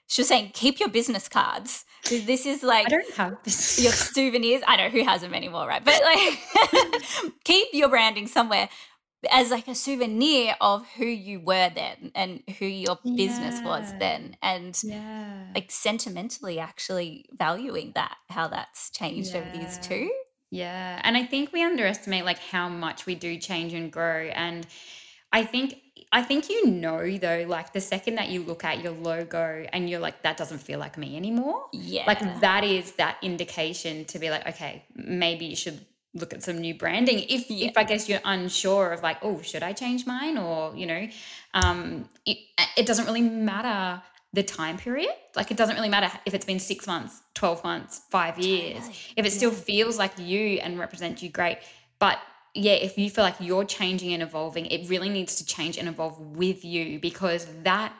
she 0.06 0.20
was 0.20 0.28
saying 0.28 0.50
keep 0.52 0.78
your 0.78 0.90
business 0.90 1.26
cards. 1.26 1.87
This 2.11 2.44
is 2.44 2.62
like 2.62 2.87
I 2.87 2.90
don't 2.90 3.14
have 3.14 3.42
this. 3.42 3.82
your 3.82 3.92
souvenirs. 3.92 4.61
I 4.66 4.76
know 4.76 4.90
who 4.90 5.04
has 5.04 5.23
them 5.23 5.32
anymore, 5.32 5.66
right? 5.66 5.82
But 5.82 6.02
like 6.02 7.32
keep 7.44 7.68
your 7.73 7.88
branding 7.88 8.26
somewhere 8.26 8.68
as 9.31 9.50
like 9.50 9.69
a 9.69 9.75
souvenir 9.75 10.57
of 10.61 10.87
who 10.97 11.07
you 11.07 11.40
were 11.40 11.71
then 11.75 12.12
and 12.14 12.43
who 12.59 12.66
your 12.66 12.99
business 13.16 13.61
was 13.62 13.93
then 13.99 14.37
and 14.43 14.81
yeah. 14.85 15.45
like 15.54 15.71
sentimentally 15.71 16.59
actually 16.59 17.25
valuing 17.33 17.93
that 17.95 18.16
how 18.31 18.49
that's 18.49 18.90
changed 18.90 19.35
over 19.35 19.49
these 19.52 19.76
Yeah. 19.76 19.83
two 19.83 20.11
Yeah. 20.50 21.00
And 21.02 21.16
I 21.16 21.25
think 21.25 21.52
we 21.52 21.64
underestimate 21.64 22.25
like 22.25 22.38
how 22.38 22.69
much 22.69 23.07
we 23.07 23.14
do 23.16 23.37
change 23.38 23.73
and 23.75 23.90
grow. 23.90 24.28
And 24.28 24.66
I 25.33 25.45
think 25.45 25.81
I 26.12 26.23
think 26.23 26.49
you 26.49 26.66
know 26.66 27.19
though, 27.19 27.45
like 27.49 27.73
the 27.73 27.81
second 27.81 28.14
that 28.16 28.28
you 28.28 28.45
look 28.45 28.62
at 28.64 28.81
your 28.81 28.93
logo 28.93 29.66
and 29.73 29.90
you're 29.90 29.99
like, 29.99 30.23
that 30.23 30.37
doesn't 30.37 30.59
feel 30.59 30.78
like 30.78 30.97
me 30.97 31.16
anymore. 31.16 31.64
yeah 31.73 32.04
Like 32.07 32.40
that 32.40 32.62
is 32.62 32.93
that 32.93 33.19
indication 33.21 34.04
to 34.07 34.21
be 34.21 34.31
like, 34.31 34.47
okay, 34.47 34.85
maybe 34.95 35.47
you 35.47 35.57
should 35.57 35.85
look 36.14 36.33
at 36.33 36.42
some 36.42 36.59
new 36.59 36.75
branding. 36.75 37.21
If 37.28 37.50
Yeah. 37.50 37.68
if 37.68 37.76
I 37.76 37.85
guess 37.85 38.09
you're 38.09 38.21
unsure 38.25 38.92
of 38.92 39.02
like, 39.02 39.18
oh, 39.23 39.42
should 39.42 39.62
I 39.62 39.73
change 39.73 40.06
mine? 40.06 40.38
Or, 40.38 40.75
you 40.76 40.87
know, 40.87 41.09
um, 41.54 42.09
it, 42.25 42.38
it 42.76 42.87
doesn't 42.87 43.06
really 43.06 43.23
matter 43.23 44.02
the 44.33 44.42
time 44.42 44.76
period. 44.78 45.14
Like 45.37 45.50
it 45.50 45.56
doesn't 45.56 45.76
really 45.76 45.88
matter 45.88 46.11
if 46.26 46.35
it's 46.35 46.44
been 46.44 46.59
six 46.61 46.87
months, 46.87 47.21
12 47.35 47.62
months, 47.64 48.02
five 48.11 48.38
years. 48.38 48.85
If 49.16 49.26
it 49.26 49.33
still 49.33 49.50
feels 49.52 49.99
like 49.99 50.12
you 50.18 50.59
and 50.59 50.78
represents 50.78 51.23
you, 51.23 51.28
great. 51.30 51.59
But 51.99 52.18
yeah, 52.54 52.73
if 52.75 52.97
you 52.99 53.11
feel 53.11 53.25
like 53.25 53.37
you're 53.40 53.64
changing 53.64 54.12
and 54.12 54.23
evolving, 54.23 54.66
it 54.66 54.88
really 54.88 55.09
needs 55.09 55.37
to 55.37 55.47
change 55.47 55.76
and 55.78 55.88
evolve 55.88 56.18
with 56.21 56.64
you 56.64 56.99
because 57.00 57.47
that 57.62 57.92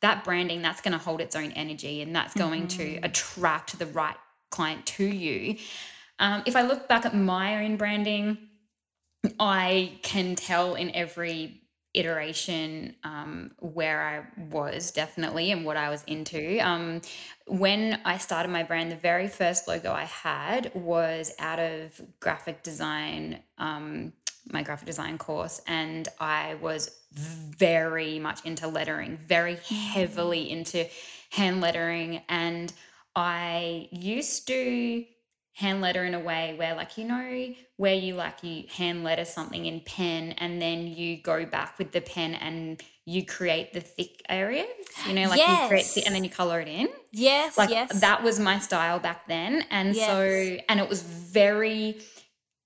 that 0.00 0.24
branding 0.24 0.62
that's 0.62 0.80
going 0.80 0.92
to 0.92 0.98
hold 0.98 1.20
its 1.20 1.36
own 1.36 1.52
energy 1.52 2.02
and 2.02 2.14
that's 2.14 2.34
going 2.34 2.66
to 2.66 2.82
Mhm. 2.96 3.04
attract 3.04 3.78
the 3.78 3.86
right 3.86 4.16
client 4.50 4.84
to 4.84 5.04
you. 5.04 5.56
Um, 6.22 6.44
if 6.46 6.54
I 6.54 6.62
look 6.62 6.88
back 6.88 7.04
at 7.04 7.16
my 7.16 7.64
own 7.64 7.76
branding, 7.76 8.38
I 9.40 9.98
can 10.02 10.36
tell 10.36 10.76
in 10.76 10.94
every 10.94 11.60
iteration 11.94 12.94
um, 13.02 13.50
where 13.58 14.00
I 14.00 14.42
was 14.50 14.92
definitely 14.92 15.50
and 15.50 15.66
what 15.66 15.76
I 15.76 15.90
was 15.90 16.04
into. 16.04 16.60
Um, 16.60 17.02
when 17.48 18.00
I 18.04 18.18
started 18.18 18.52
my 18.52 18.62
brand, 18.62 18.92
the 18.92 18.96
very 18.96 19.26
first 19.26 19.66
logo 19.66 19.92
I 19.92 20.04
had 20.04 20.70
was 20.74 21.32
out 21.40 21.58
of 21.58 22.00
graphic 22.20 22.62
design, 22.62 23.40
um, 23.58 24.12
my 24.52 24.62
graphic 24.62 24.86
design 24.86 25.18
course, 25.18 25.60
and 25.66 26.08
I 26.20 26.54
was 26.62 26.98
very 27.12 28.20
much 28.20 28.44
into 28.44 28.68
lettering, 28.68 29.16
very 29.16 29.56
heavily 29.56 30.50
into 30.50 30.86
hand 31.30 31.60
lettering, 31.60 32.22
and 32.28 32.72
I 33.16 33.88
used 33.90 34.46
to 34.46 35.04
hand 35.54 35.82
letter 35.82 36.04
in 36.04 36.14
a 36.14 36.20
way 36.20 36.54
where 36.56 36.74
like 36.74 36.96
you 36.96 37.04
know 37.04 37.54
where 37.76 37.94
you 37.94 38.14
like 38.14 38.42
you 38.42 38.64
hand 38.74 39.04
letter 39.04 39.24
something 39.24 39.66
in 39.66 39.80
pen 39.80 40.32
and 40.38 40.62
then 40.62 40.86
you 40.86 41.20
go 41.20 41.44
back 41.44 41.78
with 41.78 41.92
the 41.92 42.00
pen 42.00 42.34
and 42.34 42.82
you 43.04 43.24
create 43.24 43.72
the 43.74 43.80
thick 43.80 44.22
areas 44.30 44.66
you 45.06 45.12
know 45.12 45.28
like 45.28 45.38
you 45.38 45.68
create 45.68 45.86
the, 45.94 46.06
and 46.06 46.14
then 46.14 46.24
you 46.24 46.30
color 46.30 46.60
it 46.60 46.68
in? 46.68 46.88
Yes 47.10 47.58
like 47.58 47.68
yes. 47.68 48.00
that 48.00 48.22
was 48.22 48.40
my 48.40 48.58
style 48.58 48.98
back 48.98 49.28
then 49.28 49.64
and 49.70 49.94
so 49.94 50.56
and 50.68 50.80
it 50.80 50.88
was 50.88 51.02
very 51.02 51.98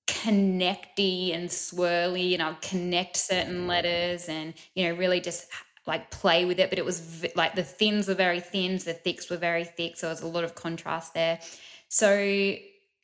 connecty 0.07 1.35
and 1.35 1.49
swirly 1.49 2.35
and 2.35 2.43
I'd 2.43 2.63
connect 2.63 3.17
certain 3.17 3.67
letters 3.67 4.29
and 4.29 4.55
you 4.75 4.89
know 4.89 4.95
really 4.95 5.21
just 5.21 5.47
like 5.89 6.11
play 6.13 6.45
with 6.45 6.61
it 6.61 6.71
but 6.71 6.79
it 6.79 6.85
was 6.85 7.01
v- 7.01 7.33
like 7.35 7.57
the 7.57 7.65
thins 7.65 8.07
were 8.07 8.15
very 8.15 8.39
thin 8.39 8.79
the 8.79 8.93
thicks 8.93 9.29
were 9.29 9.37
very 9.37 9.65
thick 9.65 9.97
so 9.97 10.07
there 10.07 10.13
was 10.13 10.23
a 10.23 10.27
lot 10.29 10.45
of 10.45 10.55
contrast 10.55 11.15
there. 11.15 11.41
So 11.89 12.57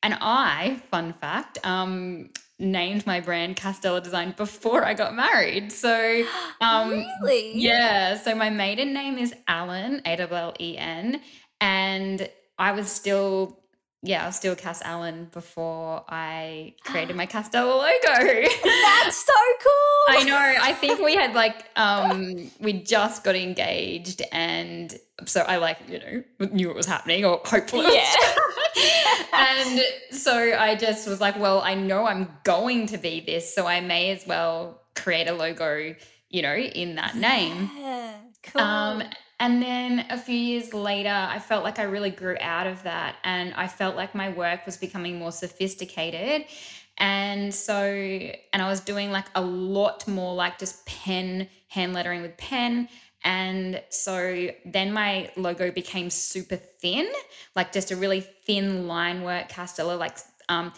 and 0.02 0.16
I 0.20 0.80
fun 0.90 1.12
fact 1.14 1.58
um 1.64 2.30
named 2.58 3.06
my 3.06 3.20
brand 3.20 3.56
Castella 3.56 4.02
Design 4.02 4.34
before 4.36 4.84
I 4.84 4.94
got 4.94 5.14
married 5.14 5.72
so 5.72 6.24
um 6.60 7.04
really 7.22 7.58
yeah. 7.58 8.16
So 8.18 8.34
my 8.34 8.50
maiden 8.50 8.92
name 8.92 9.18
is 9.18 9.34
Allen, 9.48 10.02
A 10.04 10.20
L 10.20 10.34
L 10.34 10.54
E 10.60 10.76
N. 10.78 11.20
And 11.60 12.28
I 12.58 12.72
was 12.72 12.90
still, 12.90 13.60
yeah, 14.02 14.24
I 14.24 14.26
was 14.26 14.36
still 14.36 14.56
Cass 14.56 14.82
Allen 14.82 15.28
before 15.32 16.04
I 16.08 16.74
created 16.84 17.14
my 17.14 17.26
Castella 17.34 17.78
logo. 17.78 18.48
that's 18.82 19.16
so 19.26 19.32
cool 19.62 20.16
I 20.16 20.24
know. 20.26 20.54
I 20.60 20.72
think 20.72 21.00
we 21.00 21.14
had 21.14 21.34
like, 21.34 21.66
um, 21.76 22.50
we 22.60 22.72
just 22.72 23.22
got 23.22 23.36
engaged. 23.36 24.22
And 24.32 24.92
so 25.24 25.42
I 25.42 25.58
like, 25.58 25.78
you 25.88 26.00
know, 26.00 26.48
knew 26.52 26.70
it 26.70 26.76
was 26.76 26.86
happening 26.86 27.24
or 27.24 27.40
hopefully. 27.44 27.86
it 27.86 28.18
was. 28.26 28.38
and 29.32 29.80
so 30.10 30.56
I 30.58 30.76
just 30.78 31.08
was 31.08 31.20
like, 31.20 31.38
well, 31.38 31.60
I 31.60 31.74
know 31.74 32.06
I'm 32.06 32.28
going 32.44 32.86
to 32.86 32.98
be 32.98 33.20
this. 33.20 33.54
So 33.54 33.66
I 33.66 33.80
may 33.80 34.10
as 34.10 34.26
well 34.26 34.82
create 34.94 35.28
a 35.28 35.32
logo, 35.32 35.94
you 36.30 36.42
know, 36.42 36.54
in 36.54 36.96
that 36.96 37.16
name. 37.16 37.70
yeah, 37.76 38.14
cool 38.42 38.62
Um, 38.62 39.02
and 39.42 39.60
then 39.60 40.06
a 40.08 40.16
few 40.16 40.36
years 40.36 40.72
later, 40.72 41.10
I 41.10 41.40
felt 41.40 41.64
like 41.64 41.80
I 41.80 41.82
really 41.82 42.10
grew 42.10 42.36
out 42.40 42.68
of 42.68 42.84
that, 42.84 43.16
and 43.24 43.52
I 43.54 43.66
felt 43.66 43.96
like 43.96 44.14
my 44.14 44.28
work 44.28 44.64
was 44.66 44.76
becoming 44.76 45.18
more 45.18 45.32
sophisticated. 45.32 46.46
And 46.98 47.52
so, 47.52 47.82
and 47.82 48.62
I 48.62 48.68
was 48.68 48.78
doing 48.78 49.10
like 49.10 49.26
a 49.34 49.40
lot 49.40 50.06
more 50.06 50.32
like 50.34 50.58
just 50.58 50.86
pen, 50.86 51.48
hand 51.66 51.92
lettering 51.92 52.22
with 52.22 52.36
pen. 52.36 52.88
And 53.24 53.82
so 53.90 54.48
then 54.64 54.92
my 54.92 55.30
logo 55.36 55.70
became 55.70 56.10
super 56.10 56.56
thin, 56.56 57.10
like 57.54 57.72
just 57.72 57.90
a 57.90 57.96
really 57.96 58.20
thin 58.20 58.88
line 58.88 59.22
work 59.22 59.48
Castella, 59.48 59.98
like 59.98 60.18
um, 60.48 60.72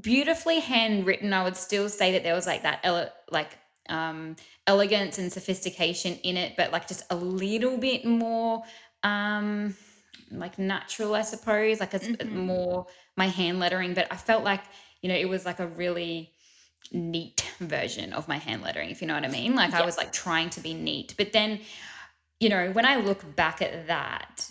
beautifully 0.00 0.60
handwritten. 0.60 1.32
I 1.32 1.44
would 1.44 1.56
still 1.56 1.88
say 1.88 2.12
that 2.12 2.22
there 2.22 2.34
was 2.34 2.46
like 2.46 2.62
that, 2.62 2.80
ele- 2.84 3.12
like 3.30 3.58
um, 3.88 4.36
elegance 4.66 5.18
and 5.18 5.32
sophistication 5.32 6.14
in 6.22 6.36
it, 6.36 6.54
but 6.56 6.72
like 6.72 6.86
just 6.88 7.02
a 7.10 7.16
little 7.16 7.78
bit 7.78 8.04
more 8.04 8.62
um 9.02 9.74
like 10.30 10.58
natural, 10.58 11.14
I 11.14 11.22
suppose, 11.22 11.80
like 11.80 11.92
a 11.94 11.96
s- 11.96 12.08
Mhm. 12.08 12.32
more 12.32 12.86
my 13.16 13.26
hand 13.26 13.58
lettering. 13.58 13.94
But 13.94 14.08
I 14.10 14.16
felt 14.16 14.44
like, 14.44 14.62
you 15.02 15.08
know, 15.08 15.14
it 15.16 15.28
was 15.28 15.44
like 15.44 15.60
a 15.60 15.66
really 15.66 16.31
neat 16.90 17.48
version 17.60 18.12
of 18.12 18.28
my 18.28 18.36
hand 18.38 18.62
lettering, 18.62 18.90
if 18.90 19.00
you 19.00 19.08
know 19.08 19.14
what 19.14 19.24
I 19.24 19.28
mean. 19.28 19.54
Like 19.54 19.74
I 19.74 19.84
was 19.84 19.96
like 19.96 20.12
trying 20.12 20.50
to 20.50 20.60
be 20.60 20.74
neat. 20.74 21.14
But 21.16 21.32
then, 21.32 21.60
you 22.40 22.48
know, 22.48 22.70
when 22.72 22.84
I 22.84 22.96
look 22.96 23.36
back 23.36 23.62
at 23.62 23.86
that, 23.86 24.50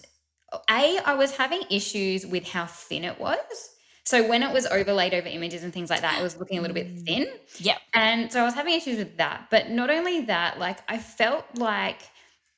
A, 0.69 0.99
I 1.05 1.13
was 1.15 1.35
having 1.35 1.63
issues 1.69 2.25
with 2.25 2.47
how 2.47 2.65
thin 2.65 3.03
it 3.03 3.19
was. 3.19 3.69
So 4.03 4.27
when 4.27 4.41
it 4.41 4.51
was 4.51 4.65
overlaid 4.65 5.13
over 5.13 5.27
images 5.27 5.63
and 5.63 5.71
things 5.71 5.89
like 5.89 6.01
that, 6.01 6.19
it 6.19 6.23
was 6.23 6.37
looking 6.37 6.57
a 6.57 6.61
little 6.61 6.73
bit 6.73 6.87
Mm. 6.87 7.05
thin. 7.05 7.27
Yep. 7.59 7.77
And 7.93 8.31
so 8.31 8.41
I 8.41 8.43
was 8.43 8.55
having 8.55 8.73
issues 8.73 8.97
with 8.97 9.17
that. 9.17 9.47
But 9.51 9.69
not 9.69 9.89
only 9.89 10.21
that, 10.21 10.57
like 10.59 10.79
I 10.89 10.97
felt 10.97 11.45
like 11.55 12.01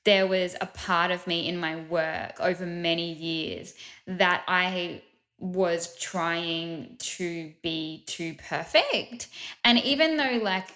there 0.05 0.25
was 0.25 0.55
a 0.61 0.65
part 0.65 1.11
of 1.11 1.25
me 1.27 1.47
in 1.47 1.57
my 1.57 1.75
work 1.75 2.39
over 2.39 2.65
many 2.65 3.11
years 3.13 3.73
that 4.07 4.43
I 4.47 5.01
was 5.43 5.93
trying 5.97 6.95
to 6.99 7.51
be 7.61 8.05
too 8.07 8.33
perfect. 8.47 9.27
And 9.65 9.77
even 9.79 10.15
though, 10.15 10.39
like, 10.41 10.69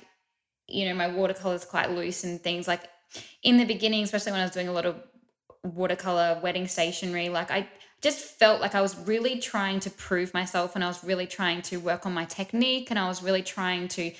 you 0.68 0.86
know, 0.86 0.94
my 0.94 1.08
watercolor 1.08 1.56
is 1.56 1.64
quite 1.64 1.92
loose 1.92 2.26
and 2.26 2.42
things 2.42 2.68
like 2.68 2.82
in 3.44 3.56
the 3.56 3.64
beginning, 3.64 4.04
especially 4.04 4.34
when 4.34 4.42
I 4.42 4.44
was 4.44 4.52
doing 4.52 4.68
a 4.68 4.74
lot 4.74 4.86
of 4.86 5.02
watercolor 5.64 6.42
wedding 6.44 6.68
stationery, 6.68 7.30
like 7.30 7.50
I 7.50 7.70
just 8.02 8.20
felt 8.20 8.62
like 8.62 8.76
I 8.76 8.82
was 8.82 8.96
really 9.08 9.40
trying 9.40 9.80
to 9.82 9.90
prove 9.90 10.34
myself 10.34 10.76
and 10.76 10.84
I 10.84 10.88
was 10.88 11.04
really 11.04 11.26
trying 11.26 11.64
to 11.64 11.78
work 11.78 12.06
on 12.06 12.14
my 12.14 12.26
technique 12.26 12.92
and 12.92 13.00
I 13.00 13.08
was 13.08 13.24
really 13.24 13.42
trying 13.42 13.88
to 13.90 14.12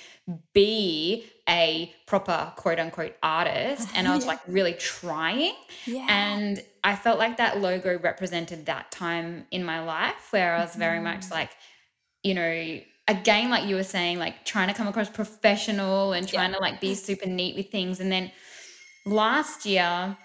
be 0.52 1.26
a 1.48 1.92
proper 2.06 2.52
quote 2.56 2.80
unquote 2.80 3.14
artist. 3.22 3.88
And 3.94 4.08
I 4.08 4.14
was 4.16 4.24
Yeah. 4.24 4.28
like 4.32 4.40
really 4.48 4.74
trying. 4.74 5.54
yeah 5.86 6.06
And 6.08 6.62
I 6.82 6.96
felt 6.96 7.18
like 7.20 7.36
that 7.36 7.60
logo 7.60 7.98
represented 7.98 8.66
that 8.66 8.90
time 8.90 9.46
in 9.52 9.64
my 9.64 9.80
life 9.84 10.32
where 10.32 10.54
I 10.56 10.60
was 10.60 10.74
very 10.74 11.00
much 11.00 11.26
Mhm. 11.26 11.30
like, 11.30 11.50
you 12.24 12.34
know, 12.34 12.80
again, 13.06 13.48
like 13.48 13.66
you 13.68 13.76
were 13.76 13.84
saying, 13.84 14.18
like 14.18 14.44
trying 14.44 14.68
to 14.68 14.74
come 14.74 14.88
across 14.88 15.08
professional 15.08 16.12
and 16.14 16.26
Yeah. 16.26 16.40
trying 16.40 16.52
to 16.52 16.58
like 16.58 16.80
be 16.80 16.94
super 16.94 17.26
neat 17.26 17.56
with 17.56 17.70
things. 17.70 18.00
And 18.00 18.10
then 18.10 18.32
last 19.06 19.64
year, 19.64 20.16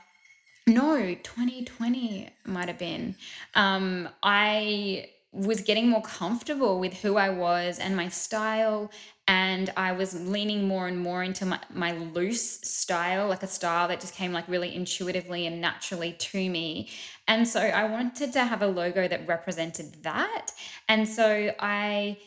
no, 0.67 1.13
2020 1.13 2.29
might 2.45 2.67
have 2.67 2.77
been, 2.77 3.15
um, 3.55 4.09
I 4.21 5.09
was 5.33 5.61
getting 5.61 5.89
more 5.89 6.01
comfortable 6.03 6.79
with 6.79 6.93
who 6.93 7.17
I 7.17 7.29
was 7.29 7.79
and 7.79 7.97
my 7.97 8.07
style. 8.07 8.91
And 9.27 9.71
I 9.75 9.93
was 9.93 10.13
leaning 10.27 10.67
more 10.67 10.87
and 10.87 10.99
more 10.99 11.23
into 11.23 11.45
my, 11.45 11.59
my 11.73 11.93
loose 11.93 12.61
style, 12.61 13.29
like 13.29 13.41
a 13.41 13.47
style 13.47 13.87
that 13.87 13.99
just 13.99 14.13
came 14.13 14.31
like 14.31 14.47
really 14.47 14.75
intuitively 14.75 15.47
and 15.47 15.59
naturally 15.59 16.13
to 16.13 16.49
me. 16.49 16.89
And 17.27 17.47
so 17.47 17.61
I 17.61 17.85
wanted 17.85 18.31
to 18.33 18.43
have 18.43 18.61
a 18.61 18.67
logo 18.67 19.07
that 19.07 19.27
represented 19.27 20.03
that. 20.03 20.51
And 20.87 21.07
so 21.07 21.51
I 21.59 22.17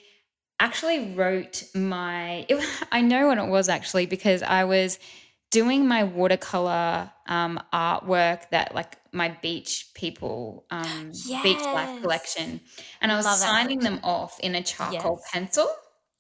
actually 0.59 1.14
wrote 1.14 1.64
my, 1.75 2.45
it, 2.49 2.64
I 2.93 3.02
know 3.02 3.28
when 3.28 3.38
it 3.38 3.49
was 3.49 3.69
actually 3.69 4.07
because 4.07 4.43
I 4.43 4.64
was 4.64 4.99
doing 5.50 5.87
my 5.87 6.05
watercolor 6.05 7.11
um, 7.26 7.61
artwork 7.73 8.49
that 8.50 8.75
like 8.75 8.97
my 9.12 9.29
beach 9.43 9.88
people 9.95 10.67
um 10.71 11.11
beach 11.43 11.59
life 11.65 12.03
collection 12.03 12.61
and 13.00 13.11
I 13.11 13.17
was 13.17 13.25
Love 13.25 13.38
signing 13.38 13.79
them 13.81 14.00
off 14.03 14.38
in 14.41 14.55
a 14.55 14.62
charcoal 14.62 15.19
Yes. 15.23 15.31
pencil 15.33 15.69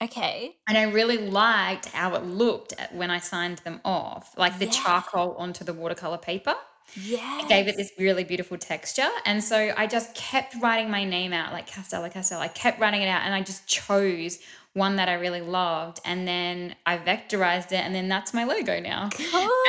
Okay. 0.02 0.56
and 0.68 0.76
I 0.78 0.84
really 0.84 1.18
liked 1.18 1.86
how 1.86 2.14
it 2.14 2.24
looked 2.24 2.72
at- 2.78 2.94
when 2.94 3.10
I 3.10 3.18
signed 3.18 3.58
them 3.58 3.80
off, 3.84 4.36
like 4.36 4.58
the 4.58 4.66
Yeah. 4.66 4.70
charcoal 4.70 5.34
onto 5.38 5.64
the 5.64 5.72
watercolor 5.74 6.18
paper. 6.18 6.54
Yeah 6.94 7.40
it 7.40 7.48
gave 7.48 7.66
it 7.68 7.76
this 7.76 7.90
really 7.98 8.22
beautiful 8.24 8.56
texture. 8.58 9.08
And 9.24 9.42
so 9.42 9.74
I 9.76 9.86
just 9.86 10.14
kept 10.14 10.54
writing 10.62 10.88
my 10.90 11.04
name 11.04 11.32
out, 11.32 11.52
like 11.52 11.68
Castella 11.68 12.10
Castella. 12.12 12.40
I 12.40 12.48
kept 12.48 12.78
writing 12.80 13.02
it 13.02 13.08
out 13.08 13.22
and 13.22 13.34
I 13.34 13.42
just 13.42 13.66
chose 13.66 14.38
one 14.76 14.96
that 14.96 15.08
I 15.08 15.14
really 15.14 15.40
loved. 15.40 16.00
And 16.04 16.28
then 16.28 16.76
I 16.84 16.98
vectorized 16.98 17.72
it, 17.72 17.82
and 17.84 17.94
then 17.94 18.08
that's 18.08 18.34
my 18.34 18.44
logo 18.44 18.78
now. 18.78 19.08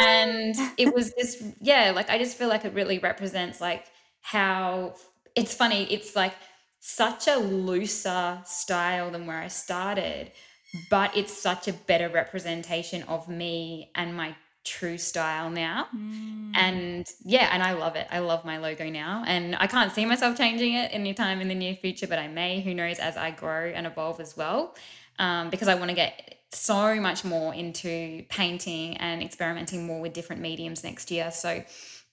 And 0.01 0.53
it 0.77 0.93
was 0.93 1.13
this, 1.13 1.41
yeah, 1.61 1.91
like 1.95 2.09
I 2.09 2.17
just 2.17 2.37
feel 2.37 2.49
like 2.49 2.65
it 2.65 2.73
really 2.73 2.99
represents 2.99 3.61
like 3.61 3.85
how 4.21 4.95
it's 5.33 5.53
funny. 5.53 5.87
It's 5.89 6.15
like 6.15 6.33
such 6.81 7.27
a 7.27 7.37
looser 7.37 8.41
style 8.45 9.09
than 9.09 9.25
where 9.27 9.39
I 9.39 9.47
started, 9.47 10.31
but 10.89 11.15
it's 11.15 11.31
such 11.41 11.69
a 11.69 11.73
better 11.73 12.09
representation 12.09 13.03
of 13.03 13.29
me 13.29 13.91
and 13.95 14.13
my 14.15 14.35
true 14.67 14.97
style 14.97 15.49
now. 15.49 15.87
Mm. 15.95 16.51
And 16.55 17.07
yeah, 17.23 17.49
and 17.51 17.63
I 17.63 17.73
love 17.73 17.95
it. 17.95 18.07
I 18.11 18.19
love 18.19 18.43
my 18.45 18.57
logo 18.57 18.89
now. 18.89 19.23
And 19.25 19.55
I 19.55 19.67
can't 19.67 19.91
see 19.91 20.05
myself 20.05 20.37
changing 20.37 20.73
it 20.73 20.89
anytime 20.93 21.41
in 21.41 21.47
the 21.47 21.55
near 21.55 21.75
future, 21.75 22.07
but 22.07 22.19
I 22.19 22.27
may, 22.27 22.61
who 22.61 22.73
knows, 22.73 22.99
as 22.99 23.17
I 23.17 23.31
grow 23.31 23.67
and 23.67 23.87
evolve 23.87 24.19
as 24.19 24.35
well. 24.35 24.75
Um, 25.19 25.49
because 25.49 25.67
I 25.67 25.75
want 25.75 25.89
to 25.89 25.95
get 25.95 26.35
so 26.51 26.95
much 26.95 27.23
more 27.23 27.53
into 27.53 28.23
painting 28.29 28.97
and 28.97 29.21
experimenting 29.21 29.85
more 29.85 30.01
with 30.01 30.13
different 30.13 30.41
mediums 30.41 30.83
next 30.83 31.11
year. 31.11 31.31
So 31.31 31.63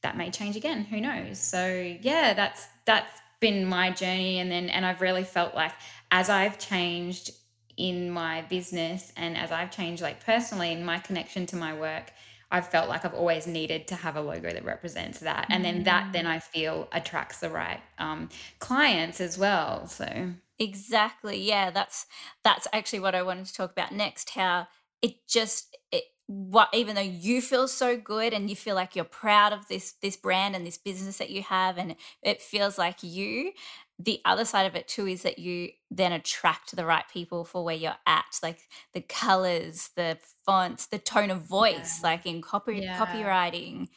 that 0.02 0.16
may 0.16 0.30
change 0.30 0.56
again. 0.56 0.84
Who 0.84 1.00
knows? 1.00 1.38
So 1.38 1.96
yeah, 2.00 2.34
that's 2.34 2.66
that's 2.84 3.12
been 3.40 3.66
my 3.66 3.90
journey. 3.90 4.38
And 4.38 4.50
then 4.50 4.68
and 4.68 4.86
I've 4.86 5.00
really 5.00 5.24
felt 5.24 5.54
like 5.54 5.72
as 6.10 6.28
I've 6.28 6.58
changed 6.58 7.30
in 7.76 8.10
my 8.10 8.42
business 8.42 9.12
and 9.16 9.36
as 9.36 9.50
I've 9.50 9.70
changed 9.70 10.00
like 10.02 10.24
personally 10.24 10.70
in 10.72 10.84
my 10.84 10.98
connection 10.98 11.46
to 11.46 11.56
my 11.56 11.74
work, 11.74 12.12
I've 12.50 12.68
felt 12.68 12.88
like 12.88 13.04
I've 13.04 13.14
always 13.14 13.46
needed 13.46 13.88
to 13.88 13.96
have 13.96 14.16
a 14.16 14.20
logo 14.20 14.52
that 14.52 14.64
represents 14.64 15.20
that. 15.20 15.46
And 15.50 15.64
then 15.64 15.82
that 15.84 16.08
then 16.12 16.26
Mm. 16.26 16.28
I 16.28 16.38
feel 16.40 16.88
attracts 16.92 17.40
the 17.40 17.50
right 17.50 17.80
um, 17.98 18.28
clients 18.60 19.20
as 19.20 19.38
well. 19.38 19.86
So 19.86 20.34
Exactly. 20.58 21.40
Yeah, 21.40 21.70
that's 21.70 22.06
that's 22.44 22.68
actually 22.72 23.00
what 23.00 23.14
I 23.14 23.22
wanted 23.22 23.46
to 23.46 23.54
talk 23.54 23.72
about 23.72 23.92
next. 23.92 24.30
How 24.30 24.68
it 25.02 25.26
just 25.28 25.76
it 25.90 26.04
what 26.26 26.68
even 26.72 26.94
though 26.94 27.00
you 27.02 27.42
feel 27.42 27.66
so 27.66 27.96
good 27.96 28.32
and 28.32 28.48
you 28.48 28.54
feel 28.56 28.76
like 28.76 28.94
you're 28.94 29.04
proud 29.04 29.52
of 29.52 29.66
this 29.66 29.94
this 30.00 30.16
brand 30.16 30.54
and 30.54 30.64
this 30.64 30.78
business 30.78 31.18
that 31.18 31.30
you 31.30 31.42
have 31.42 31.76
and 31.76 31.96
it 32.22 32.40
feels 32.40 32.78
like 32.78 33.02
you, 33.02 33.52
the 33.98 34.20
other 34.24 34.44
side 34.44 34.66
of 34.66 34.74
it 34.74 34.88
too 34.88 35.06
is 35.06 35.22
that 35.22 35.38
you 35.38 35.70
then 35.90 36.12
attract 36.12 36.74
the 36.74 36.84
right 36.84 37.04
people 37.12 37.44
for 37.44 37.64
where 37.64 37.76
you're 37.76 37.96
at, 38.06 38.38
like 38.42 38.68
the 38.92 39.00
colors, 39.00 39.90
the 39.96 40.18
fonts, 40.44 40.86
the 40.86 40.98
tone 40.98 41.30
of 41.30 41.42
voice, 41.42 42.00
yeah. 42.02 42.10
like 42.10 42.26
in 42.26 42.42
copy 42.42 42.82
Yeah. 42.82 42.96
copywriting, 42.96 43.88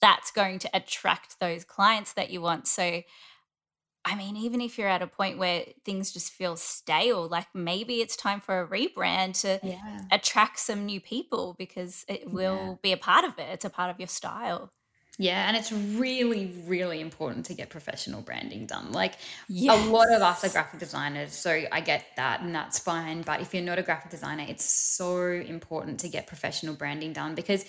that's 0.00 0.30
going 0.32 0.58
to 0.60 0.70
attract 0.74 1.38
those 1.40 1.64
clients 1.64 2.12
that 2.14 2.30
you 2.30 2.40
want. 2.40 2.66
So 2.68 3.02
I 4.06 4.14
mean, 4.16 4.36
even 4.36 4.60
if 4.60 4.76
you're 4.78 4.88
at 4.88 5.00
a 5.02 5.06
point 5.06 5.38
where 5.38 5.64
things 5.84 6.12
just 6.12 6.30
feel 6.32 6.56
stale, 6.56 7.26
like 7.26 7.46
maybe 7.54 8.02
it's 8.02 8.16
time 8.16 8.40
for 8.40 8.60
a 8.60 8.68
rebrand 8.68 9.40
to 9.42 9.60
Yeah. 9.62 10.10
attract 10.10 10.58
some 10.58 10.84
new 10.84 11.00
people 11.00 11.54
because 11.58 12.04
it 12.06 12.30
will 12.30 12.78
be 12.82 12.92
a 12.92 12.98
part 12.98 13.24
of 13.24 13.38
it. 13.38 13.48
It's 13.50 13.64
a 13.64 13.70
part 13.70 13.90
of 13.90 13.98
your 13.98 14.08
style. 14.08 14.72
Yeah, 15.16 15.46
and 15.46 15.56
it's 15.56 15.70
really, 15.70 16.52
really 16.66 17.00
important 17.00 17.46
to 17.46 17.54
get 17.54 17.70
professional 17.70 18.20
branding 18.20 18.66
done. 18.66 18.90
Like 18.90 19.14
a 19.48 19.76
lot 19.86 20.12
of 20.12 20.22
us 20.22 20.44
are 20.44 20.48
graphic 20.48 20.80
designers, 20.80 21.32
so 21.32 21.62
I 21.70 21.80
get 21.80 22.04
that 22.16 22.40
and 22.40 22.52
that's 22.52 22.80
fine. 22.80 23.22
But 23.22 23.40
if 23.40 23.54
you're 23.54 23.62
not 23.62 23.78
a 23.78 23.82
graphic 23.82 24.10
designer, 24.10 24.44
it's 24.48 24.64
so 24.64 25.28
important 25.28 26.00
to 26.00 26.08
get 26.08 26.26
professional 26.26 26.74
branding 26.74 27.12
done 27.12 27.36
because 27.36 27.64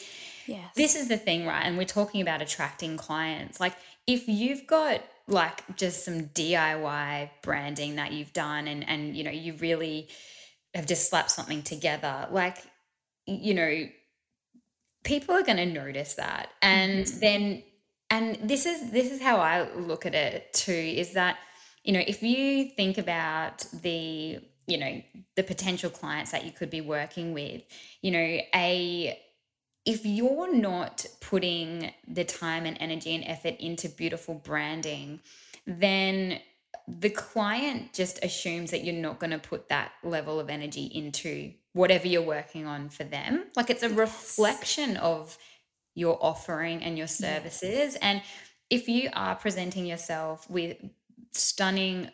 this 0.75 0.95
is 0.95 1.07
the 1.07 1.17
thing, 1.17 1.45
right? 1.45 1.63
And 1.63 1.77
we're 1.77 1.85
talking 1.85 2.21
about 2.21 2.41
attracting 2.41 2.97
clients. 2.97 3.59
Like 3.59 3.75
if 4.07 4.27
you've 4.27 4.65
got 4.65 5.03
like 5.27 5.75
just 5.75 6.03
some 6.03 6.23
DIY 6.29 7.29
branding 7.43 7.97
that 7.97 8.11
you've 8.11 8.33
done 8.33 8.67
and 8.67 8.87
and 8.89 9.15
you 9.15 9.23
know, 9.23 9.31
you 9.31 9.53
really 9.53 10.07
have 10.73 10.87
just 10.87 11.09
slapped 11.11 11.29
something 11.29 11.61
together, 11.61 12.27
like 12.31 12.57
you 13.27 13.53
know, 13.53 13.87
people 15.05 15.35
are 15.35 15.43
going 15.43 15.57
to 15.59 15.67
notice 15.67 16.15
that. 16.15 16.49
And 16.61 17.07
hmm 17.07 17.19
then 17.21 17.63
and 18.09 18.37
this 18.43 18.65
is 18.65 18.91
this 18.91 19.11
is 19.11 19.21
how 19.21 19.37
i 19.37 19.69
look 19.75 20.05
at 20.05 20.15
it 20.15 20.53
too 20.53 20.71
is 20.71 21.13
that 21.13 21.37
you 21.83 21.93
know 21.93 22.03
if 22.05 22.21
you 22.23 22.65
think 22.69 22.97
about 22.97 23.65
the 23.81 24.39
you 24.67 24.77
know 24.77 25.01
the 25.35 25.43
potential 25.43 25.89
clients 25.89 26.31
that 26.31 26.45
you 26.45 26.51
could 26.51 26.69
be 26.69 26.81
working 26.81 27.33
with 27.33 27.63
you 28.01 28.11
know 28.11 28.39
a 28.55 29.19
if 29.85 30.05
you're 30.05 30.53
not 30.55 31.05
putting 31.21 31.91
the 32.07 32.23
time 32.23 32.65
and 32.65 32.77
energy 32.79 33.13
and 33.15 33.23
effort 33.25 33.55
into 33.59 33.89
beautiful 33.89 34.35
branding 34.35 35.19
then 35.67 36.39
the 36.87 37.09
client 37.09 37.93
just 37.93 38.23
assumes 38.23 38.71
that 38.71 38.83
you're 38.83 38.95
not 38.95 39.19
going 39.19 39.31
to 39.31 39.39
put 39.39 39.69
that 39.69 39.93
level 40.03 40.39
of 40.39 40.49
energy 40.49 40.85
into 40.85 41.51
whatever 41.75 42.07
you're 42.07 42.21
working 42.21 42.65
on 42.65 42.87
for 42.87 43.03
them. 43.03 43.43
Like 43.57 43.69
it's 43.69 43.83
a 43.83 43.89
Yes. 43.89 43.97
reflection 43.97 44.95
of 44.97 45.37
your 45.93 46.17
offering 46.23 46.81
and 46.81 46.97
your 46.97 47.07
Yes. 47.07 47.17
services. 47.17 47.95
And 48.01 48.21
if 48.69 48.87
you 48.87 49.09
are 49.13 49.35
presenting 49.35 49.85
yourself 49.85 50.49
with 50.49 50.77
stunning 51.33 52.11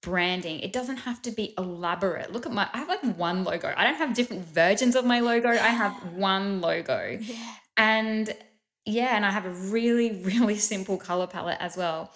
branding, 0.00 0.60
it 0.60 0.72
doesn't 0.72 0.98
have 0.98 1.20
to 1.22 1.32
be 1.32 1.54
elaborate. 1.58 2.32
Look 2.32 2.46
at 2.46 2.52
my, 2.52 2.68
I 2.72 2.78
have 2.78 2.88
like 2.88 3.02
one 3.16 3.42
logo. 3.42 3.74
I 3.76 3.82
don't 3.84 3.96
have 3.96 4.14
different 4.14 4.44
versions 4.46 4.94
of 4.94 5.04
my 5.04 5.18
logo. 5.18 5.48
I 5.50 5.56
have 5.84 5.92
one 6.14 6.60
logo. 6.60 7.18
Yeah. 7.20 7.54
And 7.76 8.32
yeah, 8.86 9.16
and 9.16 9.26
I 9.26 9.30
have 9.32 9.44
a 9.44 9.50
really, 9.50 10.22
really 10.22 10.56
simple 10.56 10.96
color 10.96 11.26
palette 11.26 11.58
as 11.60 11.76
well. 11.76 12.12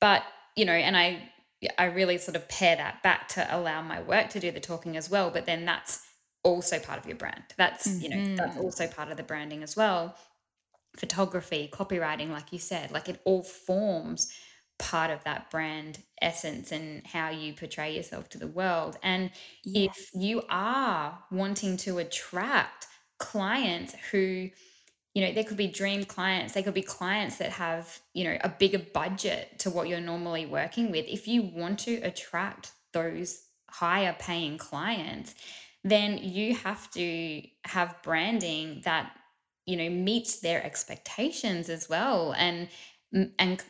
But, 0.00 0.22
you 0.54 0.64
know, 0.64 0.72
and 0.72 0.96
I 0.96 1.32
I 1.78 1.86
really 1.86 2.18
sort 2.18 2.36
of 2.36 2.48
pair 2.48 2.76
that 2.76 3.02
back 3.02 3.28
to 3.28 3.46
allow 3.56 3.82
my 3.82 4.00
work 4.02 4.28
to 4.30 4.40
do 4.40 4.52
the 4.52 4.60
talking 4.60 4.96
as 4.96 5.10
well. 5.10 5.30
But 5.30 5.46
then 5.46 5.64
that's 5.64 6.05
also 6.46 6.78
part 6.78 6.98
of 6.98 7.06
your 7.06 7.16
brand. 7.16 7.44
That's, 7.58 8.00
you 8.00 8.08
know, 8.08 8.20
that's 8.38 8.56
hmm 8.56 8.58
also 8.58 8.86
part 8.88 9.10
of 9.10 9.16
the 9.16 9.22
branding 9.24 9.62
as 9.62 9.76
well. 9.76 10.16
Photography, 10.96 11.68
copywriting, 11.72 12.30
like 12.30 12.52
you 12.52 12.58
said, 12.58 12.90
like 12.90 13.08
it 13.08 13.20
all 13.24 13.42
forms 13.42 14.32
part 14.78 15.10
of 15.10 15.24
that 15.24 15.50
brand 15.50 16.02
essence 16.22 16.72
and 16.72 17.06
how 17.06 17.30
you 17.30 17.54
portray 17.54 17.94
yourself 17.96 18.28
to 18.30 18.38
the 18.38 18.48
world. 18.48 18.98
And 19.02 19.30
if 19.74 20.10
you 20.14 20.42
are 20.50 21.24
wanting 21.30 21.76
to 21.78 21.98
attract 21.98 22.86
clients 23.18 23.94
who 24.10 24.50
you 25.14 25.22
know, 25.22 25.32
there 25.32 25.44
could 25.44 25.56
be 25.56 25.66
dream 25.68 26.04
clients, 26.04 26.52
they 26.52 26.62
could 26.62 26.74
be 26.74 26.82
clients 26.82 27.38
that 27.38 27.50
have, 27.50 28.00
you 28.12 28.24
know, 28.24 28.36
a 28.42 28.48
bigger 28.50 28.78
budget 28.78 29.58
to 29.60 29.70
what 29.70 29.88
you're 29.88 30.00
normally 30.00 30.44
working 30.44 30.90
with. 30.90 31.06
If 31.08 31.26
you 31.26 31.42
want 31.42 31.78
to 31.80 31.94
attract 32.02 32.72
those 32.92 33.48
higher 33.70 34.14
paying 34.18 34.58
clients, 34.58 35.34
then 35.90 36.18
you 36.18 36.54
have 36.54 36.90
to 36.92 37.42
have 37.64 37.96
branding 38.02 38.82
that, 38.84 39.12
you 39.66 39.76
know, 39.76 39.90
meets 39.90 40.40
their 40.40 40.64
expectations 40.64 41.68
as 41.68 41.88
well. 41.88 42.32
And, 42.36 42.68
and, 43.38 43.62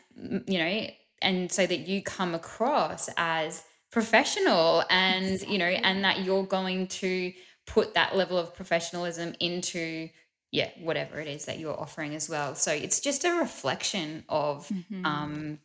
you 0.46 0.58
know, 0.58 0.86
and 1.22 1.50
so 1.50 1.66
that 1.66 1.80
you 1.80 2.02
come 2.02 2.34
across 2.34 3.08
as 3.16 3.64
professional 3.90 4.84
and, 4.90 5.40
you 5.42 5.58
know, 5.58 5.66
and 5.66 6.04
that 6.04 6.24
you're 6.24 6.44
going 6.46 6.88
to 6.88 7.32
put 7.66 7.94
that 7.94 8.16
level 8.16 8.38
of 8.38 8.54
professionalism 8.54 9.34
into 9.40 10.08
yeah 10.52 10.70
whatever 10.80 11.20
it 11.20 11.28
is 11.28 11.44
that 11.46 11.58
you're 11.58 11.78
offering 11.78 12.14
as 12.14 12.28
well 12.28 12.54
so 12.54 12.72
it's 12.72 13.00
just 13.00 13.24
a 13.24 13.32
reflection 13.34 14.24
of 14.28 14.68
hmm 14.68 15.04
um 15.04 15.58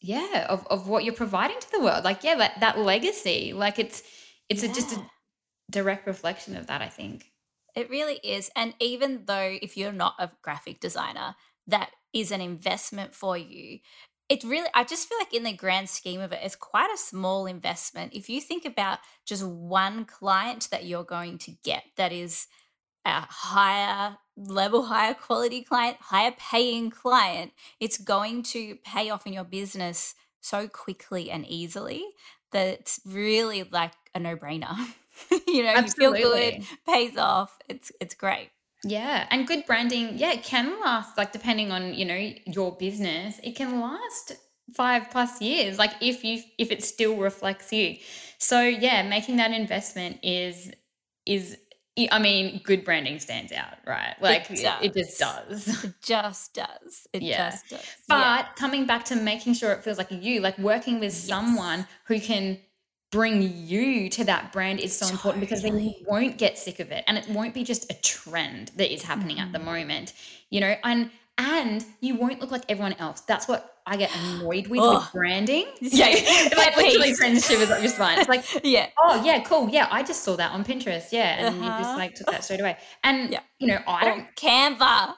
yeah 0.00 0.46
of, 0.48 0.66
of 0.68 0.88
what 0.88 1.04
you're 1.04 1.14
providing 1.14 1.58
to 1.60 1.70
the 1.70 1.80
world 1.80 2.04
like 2.04 2.24
yeah 2.24 2.34
that, 2.34 2.58
that 2.60 2.78
legacy 2.78 3.52
like 3.52 3.78
it's 3.78 4.02
it's 4.48 4.62
a, 4.62 4.68
just 4.68 4.92
a 4.92 4.96
Yeah. 4.96 5.04
Direct 5.72 6.06
reflection 6.06 6.56
of 6.56 6.66
that 6.66 6.82
i 6.82 6.88
think 6.88 7.32
It 7.74 7.88
really 7.90 8.20
is. 8.22 8.50
And 8.54 8.74
even 8.80 9.24
though 9.26 9.58
if 9.62 9.76
you're 9.76 9.92
not 9.92 10.14
a 10.18 10.30
graphic 10.42 10.80
designer, 10.80 11.36
that 11.66 11.90
is 12.12 12.30
an 12.30 12.40
investment 12.40 13.14
for 13.14 13.36
you. 13.38 13.78
It 14.28 14.44
really, 14.44 14.68
I 14.74 14.84
just 14.84 15.08
feel 15.08 15.18
like 15.18 15.34
in 15.34 15.42
the 15.42 15.52
grand 15.52 15.88
scheme 15.88 16.20
of 16.20 16.32
it, 16.32 16.40
it's 16.42 16.56
quite 16.56 16.92
a 16.92 16.98
small 16.98 17.46
investment. 17.46 18.14
If 18.14 18.28
you 18.28 18.40
think 18.40 18.64
about 18.64 18.98
just 19.26 19.44
one 19.44 20.04
client 20.04 20.68
that 20.70 20.84
you're 20.84 21.04
going 21.04 21.38
to 21.38 21.52
get 21.64 21.84
that 21.96 22.12
is 22.12 22.46
a 23.04 23.22
higher 23.22 24.18
level, 24.36 24.84
higher 24.84 25.14
quality 25.14 25.62
client, 25.62 25.98
higher 26.00 26.34
paying 26.38 26.90
client, 26.90 27.52
it's 27.80 27.98
going 27.98 28.42
to 28.44 28.76
pay 28.84 29.10
off 29.10 29.26
in 29.26 29.32
your 29.32 29.44
business 29.44 30.14
so 30.40 30.68
quickly 30.68 31.30
and 31.30 31.46
easily 31.46 32.04
that 32.52 32.66
it's 32.68 33.00
really 33.06 33.64
like 33.64 33.92
a 34.14 34.20
no 34.20 34.36
brainer. 34.36 34.76
you 35.46 35.62
know, 35.62 35.74
you 35.74 35.88
feel 35.88 36.12
good, 36.12 36.64
pays 36.86 37.16
off. 37.16 37.58
It's 37.68 37.92
it's 38.00 38.14
great. 38.14 38.50
Yeah, 38.84 39.26
and 39.30 39.46
good 39.46 39.64
branding, 39.66 40.18
yeah, 40.18 40.32
it 40.32 40.42
can 40.42 40.80
last 40.80 41.16
like 41.16 41.32
depending 41.32 41.70
on, 41.70 41.94
you 41.94 42.04
know, 42.04 42.32
your 42.46 42.76
business, 42.76 43.38
it 43.44 43.54
can 43.54 43.80
last 43.80 44.32
5 44.74 45.10
plus 45.10 45.40
years 45.40 45.78
like 45.78 45.92
if 46.00 46.24
you 46.24 46.42
if 46.58 46.70
it 46.70 46.82
still 46.82 47.16
reflects 47.16 47.72
you. 47.72 47.96
So, 48.38 48.60
yeah, 48.60 49.08
making 49.08 49.36
that 49.36 49.52
investment 49.52 50.18
is 50.22 50.72
is 51.26 51.56
I 52.10 52.18
mean, 52.18 52.62
good 52.64 52.84
branding 52.84 53.18
stands 53.18 53.52
out, 53.52 53.74
right? 53.86 54.14
Like 54.20 54.50
it, 54.50 54.64
it 54.80 54.94
just 54.94 55.18
does. 55.18 55.84
It 55.84 55.94
just 56.02 56.54
does. 56.54 57.06
It 57.12 57.20
yeah. 57.20 57.50
just 57.50 57.68
does. 57.68 57.86
But 58.08 58.16
yeah. 58.16 58.46
coming 58.56 58.86
back 58.86 59.04
to 59.06 59.16
making 59.16 59.54
sure 59.54 59.72
it 59.72 59.84
feels 59.84 59.98
like 59.98 60.10
you, 60.10 60.40
like 60.40 60.58
working 60.58 60.94
with 60.94 61.12
yes. 61.12 61.24
someone 61.24 61.86
who 62.06 62.18
can 62.18 62.58
bring 63.12 63.42
you 63.66 64.08
to 64.08 64.24
that 64.24 64.52
brand 64.52 64.80
is 64.80 64.96
so 64.96 65.04
totally. 65.04 65.18
important 65.18 65.40
because 65.42 65.62
then 65.62 65.78
you 65.78 65.94
won't 66.06 66.38
get 66.38 66.58
sick 66.58 66.80
of 66.80 66.90
it 66.90 67.04
and 67.06 67.18
it 67.18 67.28
won't 67.28 67.54
be 67.54 67.62
just 67.62 67.88
a 67.92 67.94
trend 68.00 68.72
that 68.76 68.92
is 68.92 69.02
happening 69.02 69.36
mm. 69.36 69.42
at 69.42 69.52
the 69.52 69.58
mm. 69.58 69.64
moment 69.64 70.14
you 70.50 70.60
know 70.60 70.74
and 70.82 71.10
and 71.38 71.84
you 72.00 72.16
won't 72.16 72.40
look 72.40 72.50
like 72.50 72.64
everyone 72.68 72.94
else 72.94 73.20
that's 73.20 73.46
what 73.46 73.76
i 73.86 73.96
get 73.96 74.10
annoyed 74.16 74.66
with 74.66 74.80
oh. 74.82 74.98
with 74.98 75.12
branding 75.12 75.66
yeah 75.80 76.06
like 76.56 76.76
literally 76.76 77.14
friends 77.14 77.46
shivers 77.46 77.70
up 77.70 77.80
your 77.80 77.90
spine 77.90 78.18
it's 78.18 78.28
like 78.28 78.44
yeah 78.64 78.88
oh 78.98 79.22
yeah 79.22 79.42
cool 79.42 79.68
yeah 79.68 79.88
i 79.90 80.02
just 80.02 80.24
saw 80.24 80.34
that 80.34 80.50
on 80.52 80.64
pinterest 80.64 81.12
yeah 81.12 81.36
and 81.38 81.54
uh-huh. 81.54 81.64
you 81.64 81.84
just 81.84 81.98
like 81.98 82.14
took 82.14 82.26
that 82.28 82.42
straight 82.42 82.60
away 82.60 82.76
and 83.04 83.30
yeah. 83.30 83.40
you 83.58 83.66
know 83.66 83.78
i 83.86 84.04
don't 84.04 84.20
or 84.20 84.28
canva 84.36 85.14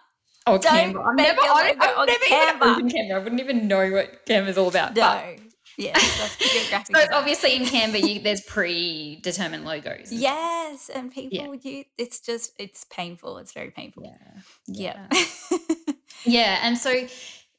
Oh, 0.47 0.59
Canva. 0.59 1.03
I've 1.03 1.17
never, 1.17 1.41
I, 1.41 1.75
I've 1.97 2.07
never 2.07 2.25
Canva. 2.27 2.79
even 2.79 2.91
Canva. 2.91 3.15
I 3.15 3.19
wouldn't 3.19 3.41
even 3.41 3.67
know 3.67 3.91
what 3.91 4.27
Canva 4.27 4.49
is 4.49 4.59
all 4.59 4.69
about. 4.69 4.95
No. 4.95 5.01
But 5.01 5.44
Yes, 5.77 6.71
that's 6.71 6.91
so 6.91 7.07
obviously 7.13 7.57
in 7.57 7.63
Canva, 7.63 8.09
you, 8.09 8.21
there's 8.21 8.43
predetermined 8.43 9.65
logos. 9.65 10.13
Yes, 10.25 10.91
and 10.95 11.13
people, 11.13 11.55
yeah. 11.55 11.71
you, 11.71 11.85
it's 11.99 12.21
just 12.21 12.53
it's 12.59 12.85
painful. 12.85 13.39
It's 13.39 13.53
very 13.53 13.71
painful. 13.71 14.05
Yeah, 14.05 14.41
yeah, 14.67 15.07
yeah. 15.13 15.95
yeah. 16.25 16.59
And 16.63 16.79
so, 16.79 17.07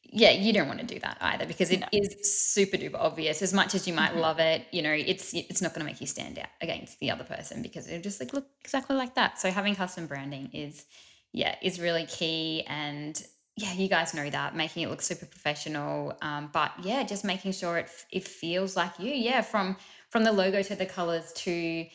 yeah, 0.03 0.31
you 0.31 0.53
don't 0.53 0.67
want 0.67 0.79
to 0.79 0.85
do 0.85 0.99
that 0.99 1.17
either 1.21 1.45
because 1.45 1.71
it 1.71 1.81
no. 1.81 1.87
is 1.91 2.49
super 2.51 2.77
duper 2.77 2.95
obvious. 2.95 3.41
As 3.41 3.53
much 3.53 3.75
as 3.75 3.87
you 3.87 3.93
might 3.93 4.11
mm-hmm. 4.11 4.19
love 4.19 4.39
it, 4.39 4.65
you 4.71 4.81
know, 4.81 4.93
it's 4.93 5.33
it's 5.33 5.61
not 5.61 5.73
going 5.73 5.85
to 5.85 5.91
make 5.91 6.01
you 6.01 6.07
stand 6.07 6.39
out 6.39 6.47
against 6.61 6.99
the 6.99 7.11
other 7.11 7.23
person 7.23 7.61
because 7.61 7.87
it'll 7.87 8.01
just 8.01 8.19
like 8.19 8.33
look 8.33 8.47
exactly 8.63 8.95
like 8.95 9.15
that. 9.15 9.39
So 9.39 9.51
having 9.51 9.75
custom 9.75 10.07
branding 10.07 10.49
is, 10.53 10.85
yeah, 11.33 11.55
is 11.61 11.79
really 11.79 12.05
key 12.05 12.63
and 12.67 13.21
yeah, 13.57 13.73
you 13.73 13.87
guys 13.87 14.13
know 14.13 14.29
that, 14.29 14.55
making 14.55 14.83
it 14.83 14.89
look 14.89 15.01
super 15.01 15.25
professional. 15.25 16.17
Um, 16.21 16.49
but 16.51 16.73
yeah, 16.83 17.03
just 17.03 17.23
making 17.23 17.53
sure 17.53 17.77
it 17.77 17.89
it 18.11 18.27
feels 18.27 18.75
like 18.75 18.99
you. 18.99 19.13
Yeah, 19.13 19.41
from 19.41 19.77
from 20.09 20.23
the 20.23 20.31
logo 20.31 20.61
to 20.61 20.75
the 20.75 20.85
colors 20.85 21.31
to 21.33 21.85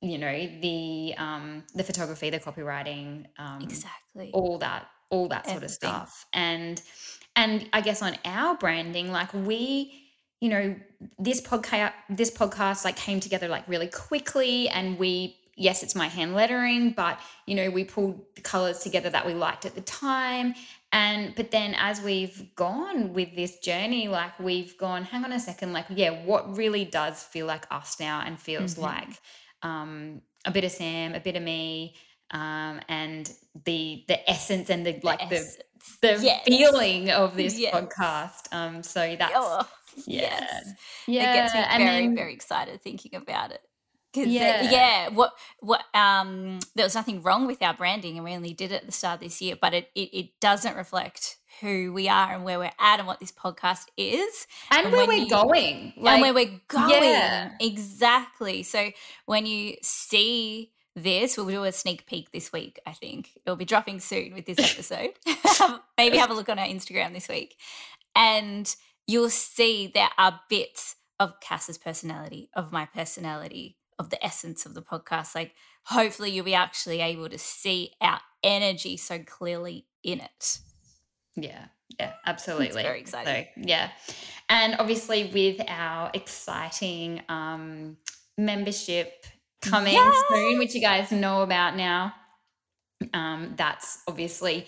you 0.00 0.18
know 0.18 0.60
the 0.60 1.14
um 1.18 1.64
the 1.74 1.82
photography, 1.82 2.30
the 2.30 2.38
copywriting, 2.38 3.26
um, 3.38 3.60
exactly, 3.62 4.30
all 4.32 4.58
that, 4.58 4.86
all 5.10 5.28
that 5.28 5.48
sort 5.48 5.64
of 5.64 5.70
stuff. 5.70 6.26
And 6.32 6.80
and 7.34 7.68
I 7.72 7.80
guess 7.80 8.00
on 8.00 8.16
our 8.24 8.56
branding, 8.56 9.10
like 9.10 9.34
we 9.34 10.04
you 10.40 10.48
know 10.48 10.76
this 11.18 11.40
podcast 11.40 11.92
this 12.08 12.30
podcast 12.30 12.84
like 12.84 12.94
came 12.94 13.18
together 13.18 13.48
like 13.48 13.66
really 13.66 13.88
quickly 13.88 14.68
and 14.68 14.96
we 14.96 15.37
yes, 15.58 15.82
it's 15.82 15.94
my 15.94 16.06
hand 16.06 16.34
lettering, 16.34 16.92
but 16.92 17.20
you 17.46 17.54
know, 17.54 17.70
we 17.70 17.84
pulled 17.84 18.24
the 18.36 18.40
colors 18.40 18.78
together 18.78 19.10
that 19.10 19.26
we 19.26 19.34
liked 19.34 19.66
at 19.66 19.74
the 19.74 19.80
time. 19.80 20.54
And 20.92 21.34
but 21.34 21.50
then 21.50 21.74
as 21.76 22.00
we've 22.00 22.54
gone 22.54 23.12
with 23.12 23.36
this 23.36 23.58
journey, 23.58 24.08
like 24.08 24.38
we've 24.38 24.76
gone, 24.78 25.04
hang 25.04 25.24
on 25.24 25.32
a 25.32 25.40
second, 25.40 25.72
like, 25.72 25.86
yeah, 25.90 26.24
what 26.24 26.56
really 26.56 26.84
does 26.84 27.22
feel 27.22 27.46
like 27.46 27.66
us 27.70 28.00
now 28.00 28.22
and 28.24 28.40
feels 28.40 28.74
mm-hmm. 28.74 28.82
like 28.82 29.20
um 29.62 30.22
a 30.44 30.50
bit 30.50 30.64
of 30.64 30.70
Sam, 30.70 31.14
a 31.14 31.20
bit 31.20 31.36
of 31.36 31.42
me, 31.42 31.94
um, 32.30 32.80
and 32.88 33.30
the 33.64 34.04
the 34.08 34.30
essence 34.30 34.70
and 34.70 34.86
the 34.86 35.00
like 35.02 35.28
the 35.28 35.46
the, 36.02 36.16
the 36.16 36.24
yes. 36.24 36.44
feeling 36.44 37.10
of 37.10 37.36
this 37.36 37.58
yes. 37.58 37.74
podcast. 37.74 38.52
Um, 38.52 38.82
so 38.82 39.16
that's 39.18 39.32
oh, 39.34 39.68
yeah, 40.06 40.20
yes. 40.20 40.72
yeah, 41.06 41.30
it 41.30 41.34
gets 41.34 41.54
me 41.54 41.84
very 41.84 42.06
then, 42.06 42.16
very 42.16 42.32
excited 42.32 42.82
thinking 42.82 43.14
about 43.14 43.50
it. 43.52 43.60
Yeah. 44.26 44.70
yeah, 44.70 45.08
what 45.08 45.32
what 45.60 45.82
um 45.94 46.58
there 46.74 46.84
was 46.84 46.94
nothing 46.94 47.22
wrong 47.22 47.46
with 47.46 47.62
our 47.62 47.74
branding 47.74 48.16
and 48.16 48.24
we 48.24 48.34
only 48.34 48.52
did 48.52 48.72
it 48.72 48.82
at 48.82 48.86
the 48.86 48.92
start 48.92 49.16
of 49.16 49.20
this 49.20 49.40
year, 49.40 49.56
but 49.60 49.74
it 49.74 49.90
it, 49.94 50.10
it 50.12 50.40
doesn't 50.40 50.76
reflect 50.76 51.36
who 51.60 51.92
we 51.92 52.08
are 52.08 52.32
and 52.32 52.44
where 52.44 52.58
we're 52.58 52.70
at 52.78 52.98
and 52.98 53.06
what 53.06 53.20
this 53.20 53.32
podcast 53.32 53.86
is 53.96 54.46
and, 54.70 54.86
and 54.86 54.92
where 54.94 55.06
we're 55.06 55.24
you, 55.24 55.28
going 55.28 55.92
like, 55.96 56.14
and 56.14 56.22
where 56.22 56.34
we're 56.34 56.60
going. 56.68 57.02
yeah. 57.02 57.50
exactly. 57.60 58.62
So 58.62 58.90
when 59.26 59.46
you 59.46 59.76
see 59.82 60.72
this 60.94 61.36
we'll 61.36 61.46
do 61.46 61.62
a 61.62 61.70
sneak 61.70 62.06
peek 62.06 62.32
this 62.32 62.52
week 62.52 62.80
i 62.84 62.92
think. 62.92 63.30
It'll 63.46 63.56
be 63.56 63.64
dropping 63.64 64.00
soon 64.00 64.34
with 64.34 64.46
this 64.46 64.58
episode. 64.58 65.10
Maybe 65.98 66.16
have 66.16 66.30
a 66.30 66.34
look 66.34 66.48
on 66.48 66.58
our 66.58 66.66
instagram 66.66 67.12
this 67.12 67.28
week. 67.28 67.56
And 68.16 68.74
you'll 69.06 69.30
see 69.30 69.90
there 69.92 70.10
are 70.18 70.40
bits 70.48 70.96
of 71.20 71.40
cass's 71.40 71.78
personality 71.78 72.50
of 72.54 72.72
my 72.72 72.86
personality 72.86 73.77
of 73.98 74.10
the 74.10 74.24
essence 74.24 74.64
of 74.64 74.74
the 74.74 74.82
podcast. 74.82 75.34
Like, 75.34 75.54
hopefully, 75.84 76.30
you'll 76.30 76.44
be 76.44 76.54
actually 76.54 77.00
able 77.00 77.28
to 77.28 77.38
see 77.38 77.92
our 78.00 78.20
energy 78.42 78.96
so 78.96 79.18
clearly 79.18 79.86
in 80.02 80.20
it. 80.20 80.58
Yeah, 81.36 81.66
yeah, 81.98 82.12
absolutely. 82.26 82.66
It's 82.66 82.76
very 82.76 83.00
exciting. 83.00 83.46
So, 83.54 83.62
yeah. 83.68 83.90
And 84.48 84.76
obviously, 84.78 85.30
with 85.32 85.60
our 85.68 86.10
exciting 86.14 87.22
um, 87.28 87.96
membership 88.36 89.26
coming 89.60 89.94
yes! 89.94 90.16
soon, 90.30 90.58
which 90.58 90.74
you 90.74 90.80
guys 90.80 91.10
know 91.10 91.42
about 91.42 91.76
now, 91.76 92.14
um, 93.12 93.54
that's 93.56 94.02
obviously, 94.08 94.66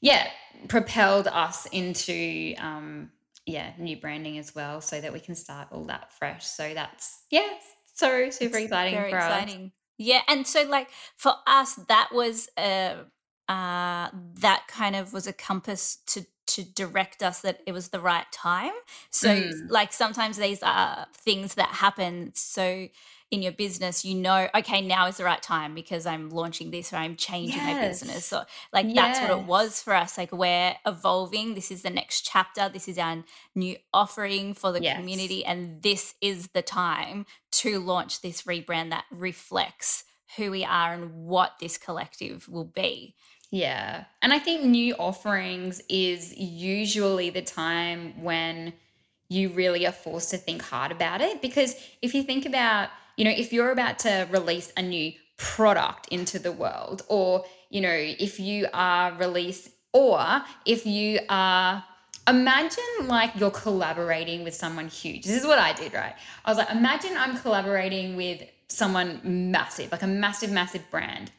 yeah, 0.00 0.28
propelled 0.68 1.26
us 1.26 1.66
into. 1.66 2.54
Um, 2.58 3.10
yeah, 3.46 3.72
new 3.78 3.96
branding 3.96 4.38
as 4.38 4.54
well, 4.54 4.80
so 4.80 5.00
that 5.00 5.12
we 5.12 5.18
can 5.18 5.34
start 5.34 5.68
all 5.72 5.84
that 5.84 6.12
fresh. 6.12 6.46
So 6.46 6.72
that's 6.72 7.24
yeah, 7.30 7.48
so 8.00 8.30
super 8.30 8.56
it's 8.56 8.64
exciting 8.64 8.94
very 8.94 9.12
exciting 9.12 9.66
us. 9.66 9.72
yeah 9.98 10.20
and 10.28 10.46
so 10.46 10.62
like 10.62 10.88
for 11.16 11.32
us 11.46 11.74
that 11.88 12.08
was 12.12 12.48
a 12.58 12.96
uh 13.48 14.08
that 14.40 14.64
kind 14.68 14.96
of 14.96 15.12
was 15.12 15.26
a 15.26 15.32
compass 15.32 15.98
to 16.06 16.24
to 16.46 16.64
direct 16.64 17.22
us 17.22 17.42
that 17.42 17.60
it 17.66 17.72
was 17.72 17.88
the 17.88 18.00
right 18.00 18.26
time 18.32 18.72
so 19.10 19.28
mm. 19.28 19.52
like 19.68 19.92
sometimes 19.92 20.36
these 20.36 20.62
are 20.62 21.06
things 21.14 21.54
that 21.54 21.68
happen 21.68 22.32
so 22.34 22.88
in 23.30 23.42
your 23.42 23.52
business, 23.52 24.04
you 24.04 24.14
know, 24.16 24.48
okay, 24.54 24.80
now 24.80 25.06
is 25.06 25.18
the 25.18 25.24
right 25.24 25.40
time 25.40 25.74
because 25.74 26.04
I'm 26.04 26.30
launching 26.30 26.72
this 26.72 26.92
or 26.92 26.96
I'm 26.96 27.14
changing 27.14 27.58
yes. 27.58 27.74
my 27.74 27.88
business. 27.88 28.26
So, 28.26 28.42
like, 28.72 28.86
yes. 28.88 28.96
that's 28.96 29.20
what 29.20 29.38
it 29.38 29.46
was 29.46 29.80
for 29.80 29.94
us. 29.94 30.18
Like, 30.18 30.32
we're 30.32 30.74
evolving. 30.84 31.54
This 31.54 31.70
is 31.70 31.82
the 31.82 31.90
next 31.90 32.22
chapter. 32.22 32.68
This 32.68 32.88
is 32.88 32.98
our 32.98 33.22
new 33.54 33.76
offering 33.94 34.54
for 34.54 34.72
the 34.72 34.82
yes. 34.82 34.96
community. 34.96 35.44
And 35.44 35.80
this 35.82 36.14
is 36.20 36.48
the 36.48 36.62
time 36.62 37.24
to 37.52 37.78
launch 37.78 38.20
this 38.20 38.42
rebrand 38.42 38.90
that 38.90 39.04
reflects 39.12 40.04
who 40.36 40.50
we 40.50 40.64
are 40.64 40.92
and 40.92 41.26
what 41.26 41.52
this 41.60 41.78
collective 41.78 42.48
will 42.48 42.64
be. 42.64 43.14
Yeah. 43.52 44.04
And 44.22 44.32
I 44.32 44.38
think 44.40 44.64
new 44.64 44.94
offerings 44.94 45.80
is 45.88 46.36
usually 46.36 47.30
the 47.30 47.42
time 47.42 48.22
when 48.22 48.72
you 49.28 49.50
really 49.50 49.86
are 49.86 49.92
forced 49.92 50.30
to 50.30 50.36
think 50.36 50.62
hard 50.62 50.90
about 50.90 51.20
it. 51.20 51.40
Because 51.40 51.76
if 52.02 52.14
you 52.14 52.22
think 52.22 52.46
about 52.46 52.90
you 53.20 53.24
know, 53.24 53.30
if 53.36 53.52
you're 53.52 53.70
about 53.70 53.98
to 53.98 54.26
release 54.30 54.72
a 54.78 54.82
new 54.82 55.12
product 55.36 56.08
into 56.08 56.38
the 56.38 56.50
world, 56.50 57.02
or, 57.06 57.44
you 57.68 57.82
know, 57.82 57.92
if 57.92 58.40
you 58.40 58.66
are 58.72 59.12
release, 59.12 59.68
or 59.92 60.40
if 60.64 60.86
you 60.86 61.18
are 61.28 61.84
imagine 62.26 63.08
like 63.08 63.32
you're 63.36 63.50
collaborating 63.50 64.42
with 64.42 64.54
someone 64.54 64.88
huge. 64.88 65.24
This 65.24 65.38
is 65.38 65.46
what 65.46 65.58
I 65.58 65.74
did, 65.74 65.92
right? 65.92 66.14
I 66.46 66.50
was 66.50 66.56
like, 66.56 66.70
imagine 66.70 67.14
I'm 67.14 67.36
collaborating 67.36 68.16
with 68.16 68.42
someone 68.68 69.20
massive, 69.22 69.92
like 69.92 70.02
a 70.02 70.06
massive, 70.06 70.50
massive 70.50 70.90
brand. 70.90 71.30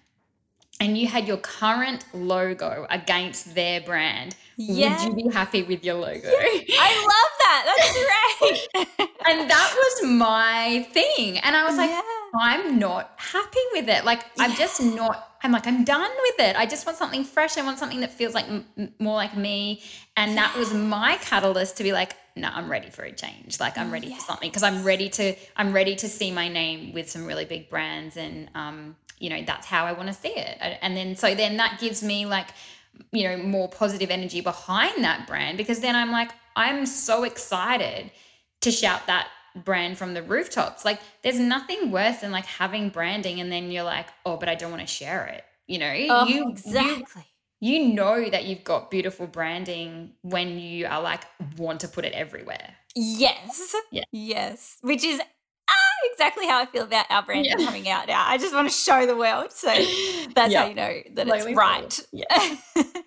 And 0.82 0.98
you 0.98 1.08
had 1.08 1.28
your 1.28 1.38
current 1.38 2.06
logo 2.12 2.88
against 2.90 3.54
their 3.54 3.82
brand. 3.82 4.36
Yeah. 4.58 5.06
Would 5.06 5.18
you 5.20 5.30
be 5.30 5.34
happy 5.34 5.62
with 5.62 5.86
your 5.86 5.94
logo? 5.94 6.28
I 6.28 6.92
love 7.14 7.32
that. 7.40 7.62
That's 7.68 8.68
great. 8.74 9.08
and 9.30 9.48
that 9.48 9.76
was 9.76 10.10
my 10.10 10.88
thing. 10.92 11.38
And 11.38 11.56
I 11.56 11.66
was 11.66 11.78
like, 11.78 11.92
yeah. 11.92 12.02
I'm 12.36 12.80
not 12.80 13.12
happy 13.18 13.60
with 13.74 13.90
it. 13.90 14.06
Like, 14.06 14.22
yeah. 14.38 14.46
I'm 14.46 14.56
just 14.56 14.82
not, 14.82 15.38
I'm 15.44 15.52
like, 15.52 15.68
I'm 15.68 15.84
done 15.84 16.10
with 16.24 16.48
it. 16.48 16.56
I 16.56 16.66
just 16.66 16.88
want 16.88 16.98
something 16.98 17.26
fresh. 17.26 17.60
I 17.60 17.62
want 17.64 17.78
something 17.78 18.00
that 18.00 18.12
feels 18.12 18.34
like 18.34 18.46
m- 18.50 18.66
more 18.98 19.16
like 19.16 19.38
me. 19.38 19.84
And 20.18 20.36
that 20.38 20.58
was 20.58 20.74
my 20.74 21.18
catalyst 21.18 21.78
to 21.78 21.84
be 21.84 21.94
like, 21.94 22.16
no, 22.36 22.50
I'm 22.52 22.72
ready 22.72 22.90
for 22.90 23.04
a 23.04 23.12
change. 23.12 23.60
Like, 23.60 23.78
I'm 23.78 23.92
ready 23.92 24.08
yes. 24.08 24.22
for 24.22 24.32
something 24.32 24.50
because 24.50 24.64
I'm 24.64 24.84
ready 24.84 25.10
to, 25.10 25.36
I'm 25.56 25.74
ready 25.74 25.96
to 25.98 26.10
see 26.10 26.32
my 26.32 26.48
name 26.48 26.92
with 26.92 27.08
some 27.08 27.28
really 27.28 27.46
big 27.46 27.70
brands. 27.70 28.18
And, 28.18 28.50
um, 28.56 28.96
you 29.22 29.30
know, 29.30 29.42
that's 29.46 29.68
how 29.68 29.86
I 29.86 29.94
want 29.94 30.08
to 30.08 30.14
see 30.14 30.30
it. 30.36 30.58
And 30.82 30.96
then, 30.98 31.16
so 31.16 31.34
then 31.36 31.58
that 31.58 31.80
gives 31.80 32.02
me 32.04 32.26
like, 32.26 32.48
you 33.12 33.24
know, 33.24 33.38
more 33.38 33.70
positive 33.70 34.10
energy 34.10 34.42
behind 34.42 35.04
that 35.04 35.28
brand 35.28 35.58
because 35.58 35.80
then 35.80 35.96
I'm 35.96 36.12
like, 36.12 36.32
I'm 36.56 36.86
so 36.86 37.24
excited 37.24 38.12
to 38.62 38.72
shout 38.72 39.08
that 39.08 39.28
brand 39.64 39.98
from 39.98 40.14
the 40.14 40.24
rooftops. 40.24 40.84
Like 40.86 41.00
there's 41.24 41.40
nothing 41.40 41.92
worse 41.92 42.18
than 42.18 42.32
like 42.32 42.46
having 42.46 42.90
branding 42.90 43.40
and 43.40 43.52
then 43.52 43.72
you're 43.72 43.84
like, 43.84 44.08
oh, 44.26 44.38
but 44.38 44.50
I 44.50 44.56
don't 44.56 44.72
want 44.72 44.82
to 44.82 44.88
share 44.88 45.26
it. 45.28 45.44
You 45.68 45.80
know, 45.80 45.94
Oh, 46.10 46.26
you 46.28 46.36
you 46.36 46.50
exactly. 46.50 47.24
you 47.60 47.94
know 47.94 48.30
that 48.30 48.46
you've 48.46 48.64
got 48.64 48.92
beautiful 48.92 49.28
branding 49.28 50.12
when 50.22 50.60
you 50.60 50.86
are 50.88 51.02
like 51.02 51.24
want 51.58 51.80
to 51.82 51.88
put 51.88 52.04
it 52.06 52.14
everywhere. 52.14 52.76
Yes. 52.96 53.74
Yeah. 53.92 54.04
Yes. 54.12 54.78
Which 54.82 55.04
is 55.06 55.22
exactly 56.12 56.46
how 56.48 56.60
I 56.60 56.66
feel 56.66 56.84
about 56.84 57.06
our 57.10 57.24
brand 57.24 57.46
Yeah. 57.46 57.56
coming 57.58 57.88
out 57.90 58.08
now. 58.08 58.24
I 58.28 58.38
just 58.38 58.54
want 58.54 58.68
to 58.70 58.74
show 58.74 59.06
the 59.06 59.16
world. 59.16 59.52
So 59.52 59.68
that's 60.36 60.52
Yeah. 60.52 60.62
how 60.64 60.68
you 60.68 60.76
know 60.76 61.00
that 61.16 61.28
it's 61.28 61.56
right. 61.56 62.00
Yeah. 62.12 62.56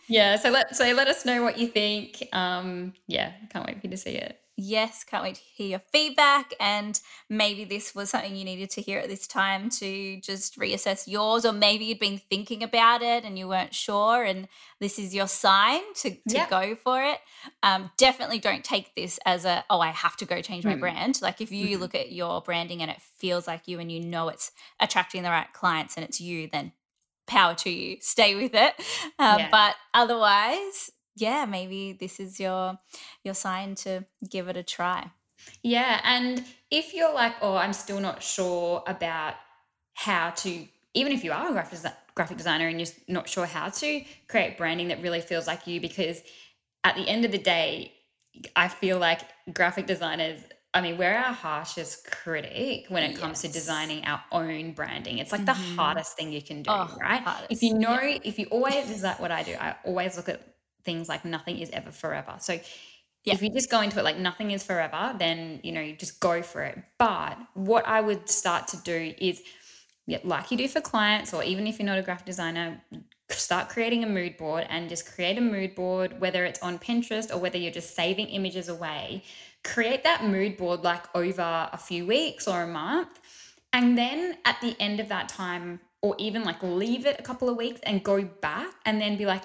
Yeah, 0.08 0.36
so 0.36 0.50
let 0.50 0.76
so 0.76 0.84
let 0.92 1.08
us 1.08 1.24
know 1.24 1.42
what 1.42 1.58
you 1.58 1.66
think. 1.68 2.28
Um, 2.32 2.92
yeah, 3.06 3.32
can't 3.50 3.66
wait 3.66 3.80
for 3.80 3.86
you 3.86 3.90
to 3.90 3.96
see 3.96 4.10
it. 4.12 4.38
Yes. 4.56 5.04
Can't 5.04 5.22
wait 5.22 5.34
to 5.36 5.40
hear 5.54 5.66
your 5.68 5.82
feedback. 5.92 6.54
And 6.60 7.00
maybe 7.28 7.64
this 7.64 7.94
was 7.94 8.10
something 8.10 8.34
you 8.36 8.44
needed 8.44 8.70
to 8.70 8.80
hear 8.80 8.98
at 9.00 9.08
this 9.08 9.26
time 9.26 9.68
to 9.70 10.20
just 10.20 10.58
reassess 10.58 11.06
yours, 11.06 11.44
or 11.44 11.52
maybe 11.52 11.84
you'd 11.86 11.98
been 11.98 12.20
thinking 12.30 12.62
about 12.62 13.02
it 13.02 13.24
and 13.24 13.38
you 13.38 13.48
weren't 13.48 13.74
sure, 13.74 14.22
and 14.24 14.48
this 14.80 14.98
is 14.98 15.14
your 15.14 15.26
sign 15.28 15.80
to, 15.96 16.10
to 16.10 16.20
Yeah. 16.26 16.46
go 16.48 16.74
for 16.76 17.02
it. 17.02 17.18
Um, 17.62 17.90
definitely 17.96 18.38
don't 18.38 18.64
take 18.64 18.94
this 18.94 19.18
as 19.26 19.44
a, 19.44 19.64
oh, 19.70 19.80
I 19.80 19.88
have 19.88 20.16
to 20.18 20.24
go 20.24 20.40
change 20.42 20.64
my 20.64 20.74
Mm. 20.76 20.80
brand. 20.80 21.22
Like 21.22 21.40
if 21.40 21.50
you 21.52 21.76
Mhm. 21.76 21.80
look 21.80 21.94
at 21.94 22.12
your 22.12 22.40
branding 22.42 22.82
and 22.82 22.90
it 22.90 23.00
feels 23.18 23.46
like 23.46 23.66
you 23.68 23.80
and 23.80 23.90
you 23.90 24.00
know 24.00 24.28
it's 24.28 24.52
attracting 24.80 25.22
the 25.22 25.30
right 25.30 25.52
clients 25.52 25.96
and 25.96 26.04
it's 26.04 26.20
you, 26.20 26.48
then 26.52 26.72
power 27.26 27.54
to 27.54 27.70
you. 27.70 27.96
Stay 28.00 28.34
with 28.34 28.54
it. 28.54 28.74
Um, 29.18 29.38
Yeah. 29.38 29.48
But 29.50 29.76
otherwise, 29.94 30.90
yeah, 31.16 31.44
maybe 31.46 31.92
this 31.92 32.20
is 32.20 32.40
your 32.40 32.78
your 33.24 33.34
sign 33.34 33.74
to 33.76 34.06
give 34.30 34.48
it 34.48 34.56
a 34.56 34.62
try. 34.62 35.10
Yeah, 35.62 36.00
and 36.04 36.44
if 36.70 36.94
you're 36.94 37.12
like, 37.12 37.34
oh, 37.40 37.56
I'm 37.56 37.72
still 37.72 38.00
not 38.00 38.22
sure 38.22 38.82
about 38.86 39.34
how 39.94 40.30
to, 40.30 40.66
even 40.94 41.12
if 41.12 41.24
you 41.24 41.32
are 41.32 41.48
a 41.48 41.52
graphic, 41.52 41.92
graphic 42.14 42.36
designer 42.36 42.68
and 42.68 42.78
you're 42.80 42.88
not 43.08 43.28
sure 43.28 43.46
how 43.46 43.68
to 43.70 44.04
create 44.28 44.56
branding 44.58 44.88
that 44.88 45.00
really 45.02 45.20
feels 45.20 45.46
like 45.46 45.66
you, 45.66 45.80
because 45.80 46.22
at 46.84 46.96
the 46.96 47.08
end 47.08 47.24
of 47.24 47.32
the 47.32 47.38
day, 47.38 47.94
I 48.56 48.68
feel 48.68 48.98
like 48.98 49.22
graphic 49.54 49.86
designers, 49.86 50.42
I 50.74 50.80
mean, 50.80 50.98
we're 50.98 51.14
our 51.14 51.32
harshest 51.32 52.10
critic 52.10 52.86
when 52.88 53.04
it 53.04 53.14
comes 53.14 53.40
to 53.42 53.48
designing 53.48 54.04
our 54.04 54.22
own 54.32 54.72
branding. 54.72 55.18
It's 55.18 55.32
like 55.32 55.46
the 55.46 55.52
Mhm. 55.52 55.54
hardest 55.54 56.16
thing 56.16 56.32
you 56.32 56.42
can 56.42 56.62
do, 56.62 56.72
Oh, 56.72 56.98
right? 57.00 57.22
hardest, 57.24 57.50
If 57.50 57.62
you 57.62 57.78
know, 57.78 57.98
yeah. 57.98 58.18
if 58.24 58.38
you 58.38 58.46
always, 58.46 58.90
is 58.90 59.02
like 59.02 59.20
what 59.20 59.30
I 59.30 59.44
do, 59.44 59.54
I 59.54 59.76
always 59.84 60.16
look 60.16 60.28
at 60.28 60.53
things 60.84 61.08
like 61.08 61.24
nothing 61.24 61.58
is 61.58 61.70
ever 61.70 61.90
forever. 61.90 62.36
So 62.38 62.60
Yeah. 63.24 63.34
if 63.34 63.42
you 63.42 63.50
just 63.50 63.70
go 63.70 63.80
into 63.80 63.98
it 63.98 64.04
like 64.04 64.18
nothing 64.18 64.50
is 64.50 64.62
forever, 64.62 65.14
then 65.18 65.60
you 65.62 65.72
know 65.72 65.80
you 65.80 65.96
just 65.96 66.20
go 66.20 66.42
for 66.42 66.62
it. 66.62 66.78
But 66.98 67.38
what 67.54 67.86
I 67.86 68.00
would 68.00 68.28
start 68.28 68.68
to 68.68 68.76
do 68.78 69.14
is, 69.18 69.42
like 70.24 70.50
you 70.50 70.58
do 70.58 70.68
for 70.68 70.82
clients, 70.82 71.32
or 71.32 71.42
even 71.42 71.66
if 71.66 71.78
you're 71.78 71.86
not 71.86 71.98
a 71.98 72.02
graphic 72.02 72.26
designer, 72.26 72.82
start 73.30 73.70
creating 73.70 74.04
a 74.04 74.06
mood 74.06 74.36
board 74.36 74.66
and 74.68 74.90
just 74.90 75.10
create 75.14 75.38
a 75.38 75.40
mood 75.40 75.74
board, 75.74 76.20
whether 76.20 76.44
it's 76.44 76.60
on 76.60 76.78
Pinterest 76.78 77.34
or 77.34 77.38
whether 77.38 77.56
you're 77.56 77.72
just 77.72 77.96
saving 77.96 78.26
images 78.28 78.68
away. 78.68 79.24
Create 79.62 80.04
that 80.04 80.24
mood 80.24 80.58
board 80.58 80.82
like 80.84 81.04
over 81.14 81.70
a 81.72 81.78
few 81.78 82.04
weeks 82.06 82.46
or 82.46 82.62
a 82.62 82.66
month. 82.66 83.18
And 83.72 83.96
then 83.96 84.36
at 84.44 84.60
the 84.60 84.76
end 84.78 85.00
of 85.00 85.08
that 85.08 85.30
time, 85.30 85.80
or 86.02 86.14
even 86.18 86.44
like 86.44 86.62
leave 86.62 87.06
it 87.06 87.18
a 87.18 87.22
couple 87.22 87.48
of 87.48 87.56
weeks 87.56 87.80
and 87.84 88.04
go 88.04 88.22
back 88.22 88.74
and 88.84 89.00
then 89.00 89.16
be 89.16 89.24
like, 89.24 89.42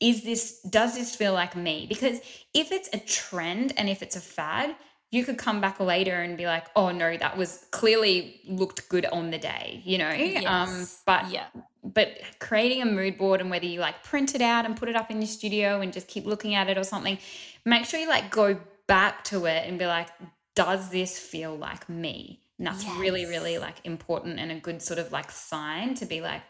is 0.00 0.24
this 0.24 0.60
does 0.62 0.94
this 0.94 1.14
feel 1.14 1.32
like 1.32 1.56
me? 1.56 1.86
Because 1.88 2.20
if 2.54 2.72
it's 2.72 2.88
a 2.92 2.98
trend 2.98 3.72
and 3.76 3.88
if 3.88 4.02
it's 4.02 4.16
a 4.16 4.20
fad 4.20 4.74
you 5.12 5.24
could 5.24 5.38
come 5.38 5.60
back 5.60 5.78
later 5.78 6.20
and 6.20 6.36
be 6.36 6.46
like 6.46 6.66
oh 6.74 6.90
no 6.90 7.16
that 7.16 7.36
was 7.36 7.64
clearly 7.70 8.40
looked 8.46 8.88
good 8.88 9.06
on 9.06 9.30
the 9.30 9.38
day 9.38 9.80
you 9.84 9.98
know? 9.98 10.08
Um 10.10 10.16
Yes. 10.16 11.02
but 11.06 11.30
yeah, 11.30 11.46
but 11.84 12.18
creating 12.40 12.82
a 12.82 12.86
mood 12.86 13.16
board 13.16 13.40
and 13.40 13.48
whether 13.50 13.66
you 13.66 13.80
like 13.80 14.02
print 14.02 14.34
it 14.34 14.42
out 14.42 14.64
and 14.64 14.76
put 14.76 14.88
it 14.88 14.96
up 14.96 15.10
in 15.10 15.18
your 15.18 15.28
studio 15.28 15.80
and 15.80 15.92
just 15.92 16.08
keep 16.08 16.26
looking 16.26 16.54
at 16.54 16.68
it 16.68 16.76
or 16.76 16.84
something 16.84 17.18
make 17.64 17.84
sure 17.84 18.00
you 18.00 18.08
like 18.08 18.30
go 18.30 18.58
back 18.86 19.24
to 19.24 19.46
it 19.46 19.68
and 19.68 19.78
be 19.78 19.86
like 19.86 20.08
does 20.56 20.88
this 20.88 21.18
feel 21.18 21.54
like 21.54 21.88
me? 21.88 22.40
And 22.58 22.66
that's 22.66 22.84
really 22.96 23.26
really 23.26 23.58
like 23.58 23.76
important 23.84 24.40
and 24.40 24.50
a 24.50 24.58
good 24.58 24.82
sort 24.82 24.98
of 24.98 25.12
like 25.12 25.30
sign 25.30 25.94
to 25.96 26.06
be 26.06 26.20
like 26.20 26.42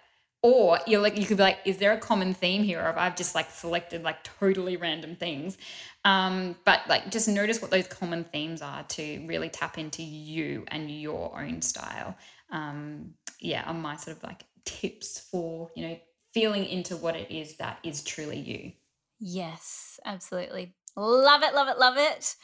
or 0.46 0.78
you're 0.86 1.00
like 1.00 1.18
you 1.18 1.26
could 1.26 1.36
be 1.36 1.42
like 1.42 1.58
is 1.64 1.78
there 1.78 1.92
a 1.92 1.98
common 1.98 2.32
theme 2.32 2.62
here 2.62 2.80
of 2.80 2.96
i've 2.96 3.16
just 3.16 3.34
like 3.34 3.50
selected 3.50 4.02
like 4.04 4.22
totally 4.22 4.76
random 4.76 5.16
things 5.16 5.58
um 6.04 6.54
but 6.64 6.80
like 6.88 7.10
just 7.10 7.28
notice 7.28 7.60
what 7.60 7.70
those 7.70 7.86
common 7.88 8.22
themes 8.24 8.62
are 8.62 8.84
to 8.84 9.24
really 9.26 9.48
tap 9.48 9.76
into 9.76 10.02
you 10.02 10.64
and 10.68 10.90
your 10.90 11.36
own 11.36 11.60
style 11.60 12.16
um 12.50 13.12
yeah 13.40 13.64
on 13.66 13.80
my 13.82 13.96
sort 13.96 14.16
of 14.16 14.22
like 14.22 14.44
tips 14.64 15.18
for 15.18 15.68
you 15.74 15.88
know 15.88 15.98
feeling 16.32 16.64
into 16.64 16.96
what 16.96 17.16
it 17.16 17.30
is 17.30 17.56
that 17.56 17.78
is 17.82 18.02
truly 18.02 18.38
you 18.38 18.72
yes, 19.18 19.98
absolutely. 20.04 20.74
Love 20.96 21.42
it, 21.42 21.54
love 21.54 21.68
it, 21.68 21.78
love 21.78 21.96
it. 21.96 22.36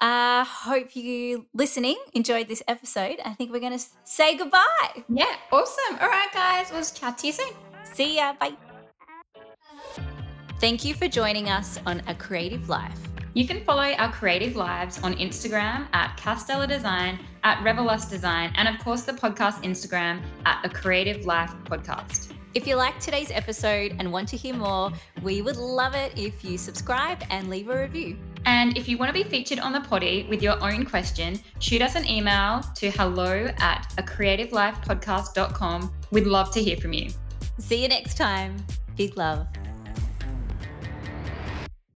Uh, 0.00 0.44
hope 0.44 0.96
you 0.96 1.46
listening 1.52 1.96
enjoyed 2.14 2.48
this 2.48 2.62
episode. 2.66 3.18
I 3.24 3.34
think 3.34 3.52
we're 3.52 3.60
going 3.60 3.78
to 3.78 3.84
say 4.04 4.36
goodbye. 4.36 5.04
yeah 5.08 5.36
awesome 5.52 5.98
all 6.00 6.08
right 6.08 6.32
guys 6.32 6.70
we'll 6.72 6.84
chat 6.84 7.18
to 7.18 7.26
you 7.26 7.32
soon 7.34 7.52
See 7.92 8.16
ya. 8.16 8.34
Bye. 8.38 8.52
Thank 10.60 10.84
you 10.84 10.94
for 10.94 11.08
joining 11.08 11.48
us 11.48 11.78
on 11.86 12.02
A 12.06 12.14
Creative 12.14 12.68
Life. 12.68 12.98
You 13.34 13.46
can 13.46 13.64
follow 13.64 13.82
our 13.82 14.12
creative 14.12 14.56
lives 14.56 15.02
on 15.02 15.14
Instagram 15.14 15.86
at 15.92 16.16
Castella 16.18 16.68
Design, 16.68 17.18
at 17.44 17.62
Revelust 17.62 18.10
Design, 18.10 18.52
and 18.56 18.68
of 18.68 18.78
course 18.82 19.02
the 19.02 19.12
podcast 19.12 19.62
Instagram 19.62 20.20
at 20.44 20.64
A 20.64 20.68
Creative 20.68 21.24
Life 21.24 21.52
Podcast. 21.64 22.32
If 22.54 22.66
you 22.66 22.74
liked 22.74 23.00
today's 23.00 23.30
episode 23.30 23.94
and 24.00 24.12
want 24.12 24.28
to 24.30 24.36
hear 24.36 24.54
more, 24.54 24.90
we 25.22 25.40
would 25.40 25.56
love 25.56 25.94
it 25.94 26.12
if 26.18 26.44
you 26.44 26.58
subscribe 26.58 27.22
and 27.30 27.48
leave 27.48 27.68
a 27.68 27.80
review. 27.80 28.18
And 28.46 28.76
if 28.76 28.88
you 28.88 28.96
want 28.98 29.08
to 29.08 29.12
be 29.12 29.28
featured 29.28 29.58
on 29.58 29.72
the 29.72 29.80
poddie 29.80 30.26
with 30.28 30.42
your 30.42 30.62
own 30.62 30.84
question, 30.84 31.40
shoot 31.58 31.82
us 31.82 31.94
an 31.94 32.06
email 32.08 32.62
to 32.76 32.90
hello 32.90 33.48
at 33.58 33.92
a 33.98 34.02
creativelifepodcast.com. 34.02 35.92
We'd 36.10 36.26
love 36.26 36.52
to 36.52 36.62
hear 36.62 36.76
from 36.76 36.92
you. 36.92 37.10
See 37.58 37.82
you 37.82 37.88
next 37.88 38.16
time. 38.16 38.56
Big 38.96 39.16
love. 39.16 39.46